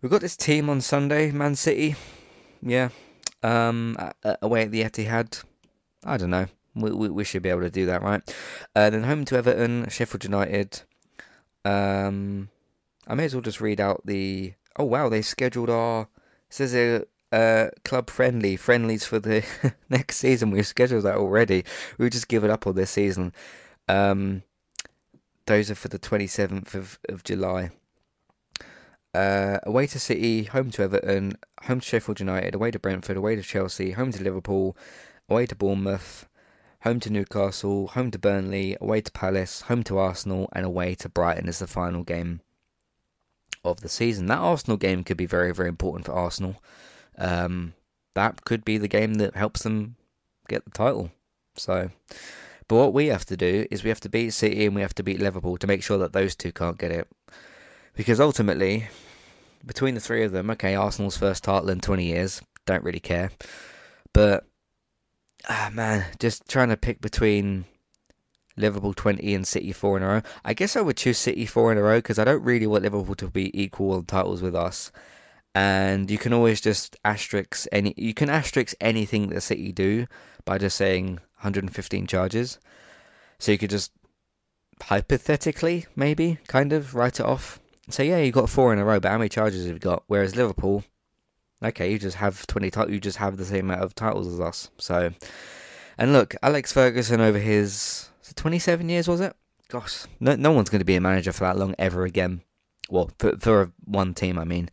[0.00, 1.96] We've got this team on Sunday, Man City.
[2.62, 2.90] Yeah,
[3.42, 3.96] um,
[4.40, 5.42] away at the Etihad.
[6.04, 6.46] I don't know.
[6.74, 8.22] We, we, we should be able to do that, right?
[8.74, 10.82] Uh, then home to Everton, Sheffield United.
[11.64, 12.48] Um,
[13.06, 14.54] I may as well just read out the.
[14.76, 16.08] Oh wow, they scheduled our.
[16.48, 17.04] Says a
[17.34, 19.44] uh, club friendly friendlies for the
[19.88, 20.50] next season.
[20.50, 21.64] We've scheduled that already.
[21.98, 23.32] We've just given up on this season.
[23.88, 24.42] Um,
[25.46, 27.70] those are for the 27th of, of July.
[29.12, 33.36] Uh, away to City, home to Everton, home to Sheffield United, away to Brentford, away
[33.36, 34.76] to Chelsea, home to Liverpool,
[35.28, 36.28] away to Bournemouth,
[36.82, 41.08] home to Newcastle, home to Burnley, away to Palace, home to Arsenal, and away to
[41.08, 42.40] Brighton is the final game
[43.64, 44.26] of the season.
[44.26, 46.56] That Arsenal game could be very, very important for Arsenal.
[47.18, 47.74] Um,
[48.14, 49.96] that could be the game that helps them
[50.48, 51.10] get the title.
[51.56, 51.90] So,
[52.68, 54.94] but what we have to do is we have to beat City and we have
[54.94, 57.08] to beat Liverpool to make sure that those two can't get it.
[57.94, 58.88] Because ultimately,
[59.64, 63.30] between the three of them, okay, Arsenal's first title in 20 years, don't really care.
[64.12, 64.44] But
[65.48, 67.64] ah man, just trying to pick between
[68.56, 70.22] Liverpool 20 and City 4 in a row.
[70.44, 72.84] I guess I would choose City 4 in a row because I don't really want
[72.84, 74.92] Liverpool to be equal on titles with us.
[75.54, 80.06] And you can always just asterisk any you can asterisk anything that City do
[80.44, 82.58] by just saying 115 charges.
[83.38, 83.92] So you could just
[84.82, 87.60] hypothetically maybe kind of write it off.
[87.90, 90.04] So yeah, you got four in a row, but how many charges have you got?
[90.06, 90.84] Whereas Liverpool,
[91.62, 94.40] okay, you just have 20 titles, you just have the same amount of titles as
[94.40, 94.70] us.
[94.78, 95.12] So,
[95.98, 99.34] and look, Alex Ferguson over his 27 years, was it?
[99.68, 102.42] Gosh, no, no one's going to be a manager for that long ever again.
[102.90, 104.70] Well, for, for one team, I mean.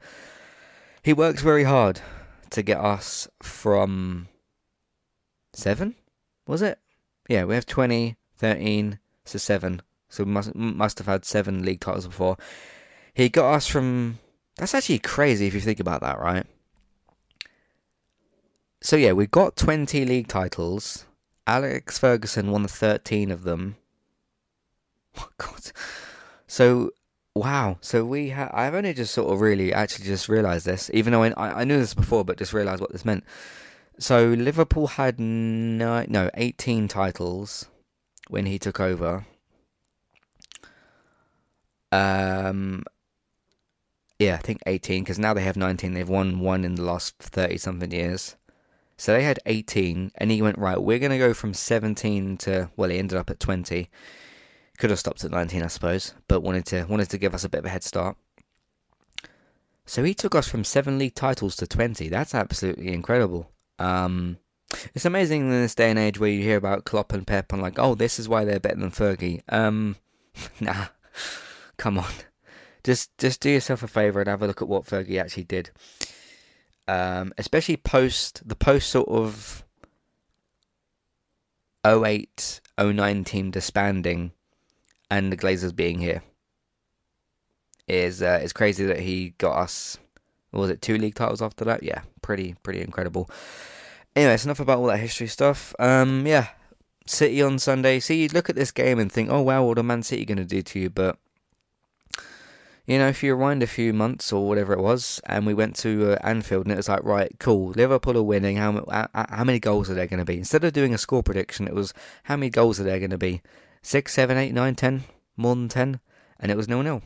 [1.03, 2.01] He works very hard
[2.51, 4.27] to get us from
[5.53, 5.95] seven,
[6.45, 6.79] was it?
[7.27, 9.81] Yeah, we have 20, 13, so seven.
[10.09, 12.37] So we must, must have had seven league titles before.
[13.13, 14.19] He got us from.
[14.57, 16.45] That's actually crazy if you think about that, right?
[18.81, 21.05] So yeah, we got 20 league titles.
[21.51, 23.75] Alex Ferguson won 13 of them.
[25.17, 25.73] Oh God.
[26.47, 26.91] So
[27.35, 27.77] wow.
[27.81, 28.49] So we have.
[28.53, 31.77] I've only just sort of really actually just realised this, even though I, I knew
[31.77, 33.25] this before, but just realised what this meant.
[33.99, 37.65] So Liverpool had nine, no, 18 titles
[38.29, 39.25] when he took over.
[41.91, 42.85] Um,
[44.17, 45.93] yeah, I think 18 because now they have 19.
[45.93, 48.37] They've won one in the last 30 something years.
[49.01, 52.69] So they had 18, and he went, right, we're going to go from 17 to,
[52.77, 53.89] well, he ended up at 20.
[54.77, 57.49] Could have stopped at 19, I suppose, but wanted to wanted to give us a
[57.49, 58.15] bit of a head start.
[59.87, 62.09] So he took us from seven league titles to 20.
[62.09, 63.49] That's absolutely incredible.
[63.79, 64.37] Um,
[64.93, 67.59] it's amazing in this day and age where you hear about Klopp and Pep and
[67.59, 69.41] like, oh, this is why they're better than Fergie.
[69.49, 69.95] Um,
[70.59, 70.89] nah,
[71.77, 72.11] come on.
[72.83, 75.71] Just just do yourself a favour and have a look at what Fergie actually did
[76.87, 79.63] um, especially post the post sort of
[81.85, 84.31] 08 09 team disbanding
[85.09, 86.21] and the Glazers being here
[87.87, 89.97] is uh, crazy that he got us
[90.51, 91.83] was it two league titles after that?
[91.83, 93.29] Yeah pretty pretty incredible.
[94.15, 95.73] Anyway it's enough about all that history stuff.
[95.79, 96.47] Um yeah
[97.07, 97.99] City on Sunday.
[97.99, 100.37] See you look at this game and think oh wow what are Man City going
[100.37, 100.89] to do to you?
[100.89, 101.17] But
[102.85, 105.75] you know, if you rewind a few months or whatever it was, and we went
[105.77, 108.57] to uh, Anfield, and it was like, right, cool, Liverpool are winning.
[108.57, 110.37] How how many goals are there going to be?
[110.37, 113.17] Instead of doing a score prediction, it was how many goals are there going to
[113.17, 113.41] be?
[113.81, 115.03] Six, seven, eight, nine, ten,
[115.37, 115.99] more than ten,
[116.39, 117.01] and it was nil nil.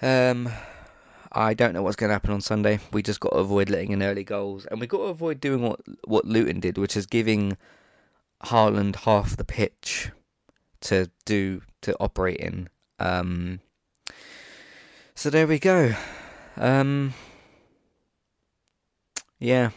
[0.00, 0.48] Um,
[1.30, 2.80] I don't know what's going to happen on Sunday.
[2.92, 5.62] We just got to avoid letting in early goals, and we got to avoid doing
[5.62, 7.56] what what Luton did, which is giving
[8.44, 10.10] Haaland half the pitch
[10.82, 12.68] to do to operate in.
[12.98, 13.60] Um,
[15.22, 15.94] so there we go.
[16.56, 17.14] Um,
[19.38, 19.70] yeah.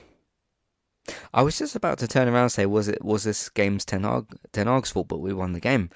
[1.35, 4.01] I was just about to turn around and say, was it was this game's Ten
[4.01, 5.91] Hag Ten Hag's fault, but we won the game.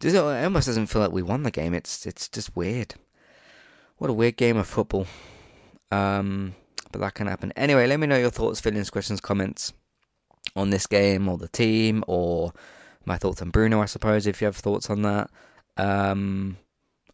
[0.00, 1.74] It almost doesn't feel like we won the game.
[1.74, 2.94] It's it's just weird.
[3.96, 5.08] What a weird game of football.
[5.90, 6.54] Um,
[6.92, 7.52] but that can happen.
[7.56, 9.72] Anyway, let me know your thoughts, feelings, questions, comments
[10.54, 12.52] on this game or the team or
[13.06, 15.30] my thoughts on Bruno, I suppose, if you have thoughts on that.
[15.76, 16.58] Um,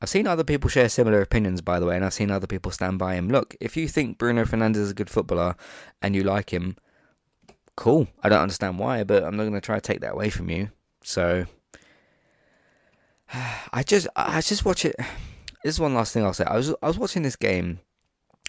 [0.02, 2.72] I've seen other people share similar opinions, by the way, and I've seen other people
[2.72, 3.28] stand by him.
[3.28, 5.56] Look, if you think Bruno Fernandes is a good footballer
[6.00, 6.76] and you like him,
[7.76, 8.08] cool.
[8.22, 10.48] I don't understand why, but I'm not going to try to take that away from
[10.48, 10.70] you.
[11.02, 11.44] So,
[13.72, 14.96] I just, I just watch it.
[15.62, 16.44] This is one last thing I'll say.
[16.44, 17.80] I was, I was watching this game,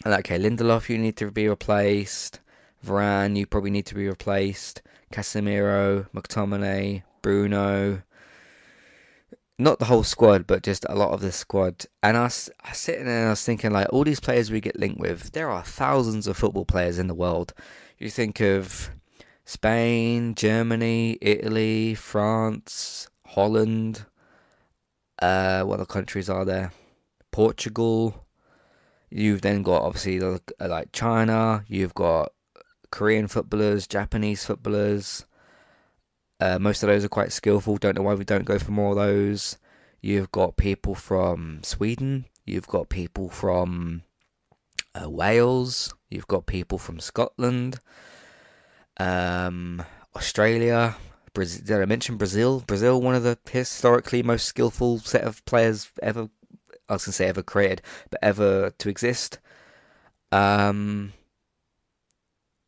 [0.06, 2.40] and okay, Lindelof, you need to be replaced.
[2.86, 4.82] Varane, you probably need to be replaced.
[5.12, 8.02] Casemiro, McTominay, Bruno,
[9.62, 11.86] not the whole squad, but just a lot of the squad.
[12.02, 14.80] And I was, sitting there and I was thinking, like, all these players we get
[14.80, 17.54] linked with, there are thousands of football players in the world.
[17.98, 18.90] You think of
[19.46, 24.06] Spain, Germany, Italy, France, Holland.
[25.22, 26.72] Uh, what other countries are there?
[27.32, 28.26] Portugal.
[29.10, 30.20] You've then got obviously
[30.60, 31.64] like China.
[31.68, 32.32] You've got
[32.92, 35.26] Korean footballers, Japanese footballers.
[36.42, 37.78] Uh, most of those are quite skillful.
[37.78, 39.60] Don't know why we don't go for more of those.
[40.02, 42.26] You've got people from Sweden.
[42.48, 44.02] You've got people from
[45.00, 45.94] uh, Wales.
[46.10, 47.80] You've got people from Scotland,
[48.98, 49.84] um,
[50.16, 50.96] Australia.
[51.34, 52.64] Brazil, did I mention Brazil?
[52.66, 56.28] Brazil, one of the historically most skillful set of players ever.
[56.90, 59.38] I was gonna say ever created, but ever to exist.
[60.32, 61.14] Um,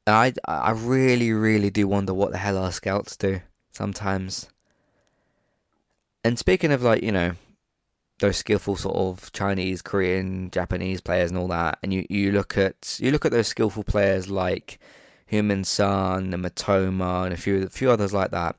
[0.05, 3.41] I I really really do wonder what the hell our scouts do
[3.73, 4.47] sometimes.
[6.23, 7.33] And speaking of like, you know,
[8.19, 12.57] those skillful sort of Chinese, Korean, Japanese players and all that, and you, you look
[12.57, 14.79] at you look at those skillful players like
[15.29, 18.55] Heung-min Son and Mitoma and a few a few others like that.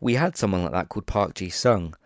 [0.00, 1.96] We had someone like that called Park Ji Sung,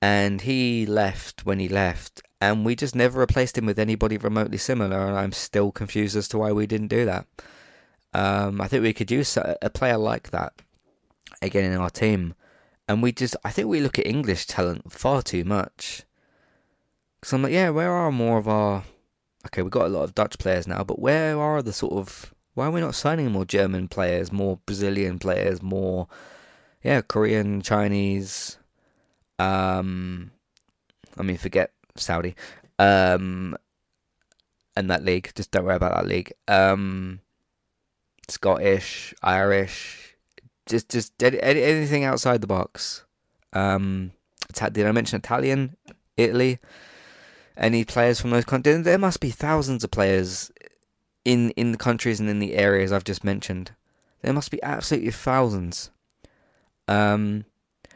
[0.00, 4.58] and he left when he left, and we just never replaced him with anybody remotely
[4.58, 5.06] similar.
[5.06, 7.26] And I'm still confused as to why we didn't do that.
[8.14, 10.54] Um, I think we could use a, a player like that
[11.42, 12.34] again in our team.
[12.88, 16.02] And we just, I think we look at English talent far too much.
[17.20, 18.84] Because I'm like, yeah, where are more of our.
[19.46, 22.34] Okay, we've got a lot of Dutch players now, but where are the sort of.
[22.54, 26.08] Why are we not signing more German players, more Brazilian players, more.
[26.82, 28.58] Yeah, Korean, Chinese.
[29.38, 30.32] Um,
[31.16, 32.34] I mean, forget Saudi.
[32.78, 33.56] Um,
[34.76, 35.30] and that league.
[35.34, 36.32] Just don't worry about that league.
[36.48, 37.20] Um,
[38.28, 40.09] Scottish, Irish,
[40.70, 43.04] just just anything outside the box.
[43.52, 44.12] Um,
[44.54, 45.76] did I mention Italian,
[46.16, 46.58] Italy?
[47.56, 48.84] Any players from those countries?
[48.84, 50.50] There must be thousands of players
[51.24, 53.72] in in the countries and in the areas I've just mentioned.
[54.22, 55.90] There must be absolutely thousands.
[56.88, 57.44] Um,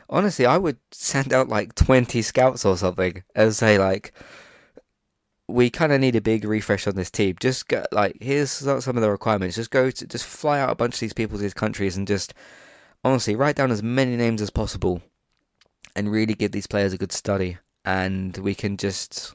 [0.09, 4.13] honestly, I would send out like twenty scouts or something and say like,
[5.49, 7.37] we kind of need a big refresh on this team.
[7.41, 9.57] Just go, like here's some of the requirements.
[9.57, 12.07] Just go to just fly out a bunch of these people to these countries and
[12.07, 12.35] just
[13.05, 15.03] honestly, write down as many names as possible
[15.95, 17.59] and really give these players a good study.
[17.85, 19.35] And we can just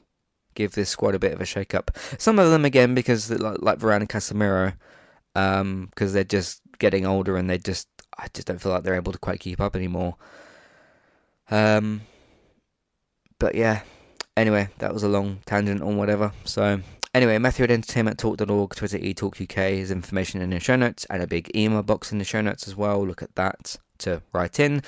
[0.54, 1.92] give this squad a bit of a shake up.
[2.18, 4.74] Some of them, again, because like, like Varane and Casemiro,
[5.32, 8.96] because um, they're just getting older and they just, I just don't feel like they're
[8.96, 10.16] able to quite keep up anymore.
[11.50, 12.02] Um,
[13.38, 13.82] but yeah,
[14.36, 16.32] anyway, that was a long tangent on whatever.
[16.44, 16.80] So
[17.12, 21.50] Anyway, Matthew at entertainmenttalk.org, Twitter eTalkUK is information in the show notes, and a big
[21.56, 23.04] email box in the show notes as well.
[23.04, 24.82] Look at that to write in.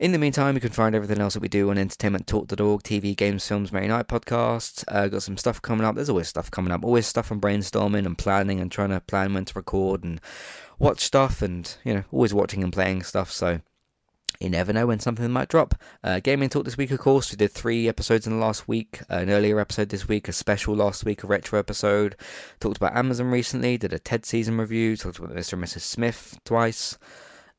[0.00, 3.46] In the meantime, you can find everything else that we do on entertainmenttalk.org, TV, games,
[3.46, 4.84] films, Merry Night podcasts.
[4.88, 5.94] Uh, got some stuff coming up.
[5.94, 6.84] There's always stuff coming up.
[6.84, 10.20] Always stuff on brainstorming and planning and trying to plan when to record and
[10.80, 13.30] watch stuff and, you know, always watching and playing stuff.
[13.30, 13.60] So
[14.40, 15.74] you never know when something might drop.
[16.02, 17.30] Uh, gaming talk this week, of course.
[17.30, 19.00] We did three episodes in the last week.
[19.10, 22.16] Uh, an earlier episode this week, a special last week, a retro episode.
[22.58, 23.76] Talked about Amazon recently.
[23.76, 24.96] Did a TED season review.
[24.96, 25.52] Talked about Mr.
[25.52, 25.82] and Mrs.
[25.82, 26.96] Smith twice.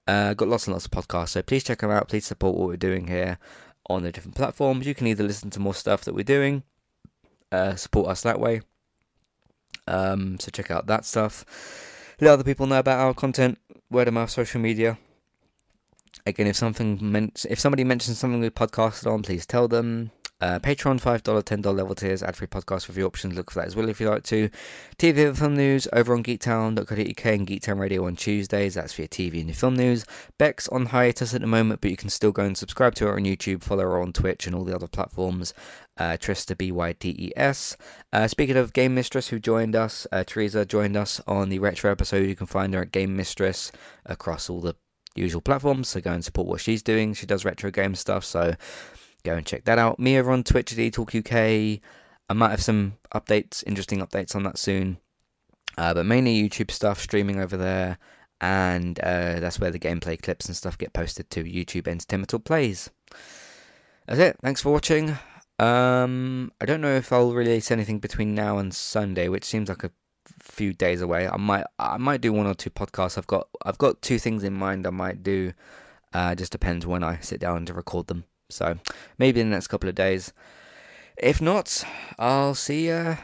[0.08, 1.30] Uh, got lots and lots of podcasts.
[1.30, 2.10] So please check them out.
[2.10, 3.38] Please support what we're doing here
[3.88, 4.88] on the different platforms.
[4.88, 6.64] You can either listen to more stuff that we're doing,
[7.52, 8.62] uh, support us that way.
[9.88, 11.46] Um, so check out that stuff.
[12.20, 13.60] Let other people know about our content.
[13.92, 14.98] Word of mouth, social media
[16.26, 20.12] again, if something meant, if somebody mentions something we podcasted on, please tell them.
[20.42, 23.36] Uh, Patreon, $5, $10 level tiers, ad free podcast review options.
[23.36, 24.50] Look for that as well if you like to.
[24.98, 28.74] TV and film news over on geektown.co.uk and Geektown Radio on Tuesdays.
[28.74, 30.04] That's for your TV and your film news.
[30.40, 33.14] Beck's on hiatus at the moment, but you can still go and subscribe to her
[33.14, 35.54] on YouTube, follow her on Twitch and all the other platforms.
[35.98, 37.78] Uh, Trista, B Y D E S.
[38.12, 41.92] Uh, speaking of Game Mistress, who joined us, uh, Teresa joined us on the retro
[41.92, 42.28] episode.
[42.28, 43.72] You can find her at Game Mistress
[44.08, 44.76] across all the
[45.16, 45.89] usual platforms.
[45.89, 47.14] So go and support what she's doing.
[47.14, 48.24] She does retro game stuff.
[48.26, 48.55] So
[49.24, 49.99] go and check that out.
[49.99, 51.82] Me over on Twitch at eTalk UK.
[52.30, 54.97] I might have some updates, interesting updates on that soon.
[55.78, 57.97] Uh, but mainly YouTube stuff streaming over there,
[58.41, 62.89] and uh, that's where the gameplay clips and stuff get posted to YouTube Entertainment Plays.
[64.07, 64.38] That's it.
[64.41, 65.18] Thanks for watching.
[65.59, 69.84] Um, I don't know if I'll release anything between now and Sunday, which seems like
[69.84, 69.91] a
[70.40, 71.28] few days away.
[71.28, 73.18] I might I might do one or two podcasts.
[73.18, 74.88] I've got I've got two things in mind.
[74.88, 75.54] I might do.
[76.14, 78.26] Uh, just depends when I sit down to record them.
[78.50, 78.78] So
[79.18, 80.34] maybe in the next couple of days.
[81.18, 81.84] If not,
[82.20, 82.92] I'll see.
[82.92, 83.16] Uh,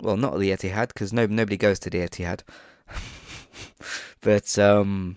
[0.00, 2.42] well, not the Etihad because no nobody goes to the Etihad.
[4.20, 5.16] but um,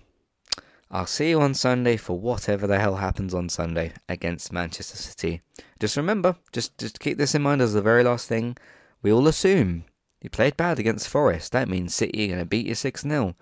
[0.92, 5.42] I'll see you on Sunday for whatever the hell happens on Sunday against Manchester City.
[5.80, 8.58] Just remember, just just keep this in mind as the very last thing.
[9.02, 9.86] We all assume
[10.24, 11.52] you played bad against Forest.
[11.52, 13.36] That means City are going to beat you 6 0.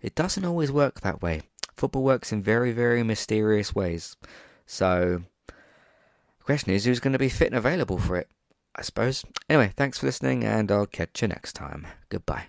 [0.00, 1.42] It doesn't always work that way.
[1.76, 4.16] Football works in very, very mysterious ways.
[4.64, 8.28] So, the question is who's going to be fit and available for it?
[8.76, 9.24] I suppose.
[9.48, 11.86] Anyway, thanks for listening, and I'll catch you next time.
[12.08, 12.46] Goodbye.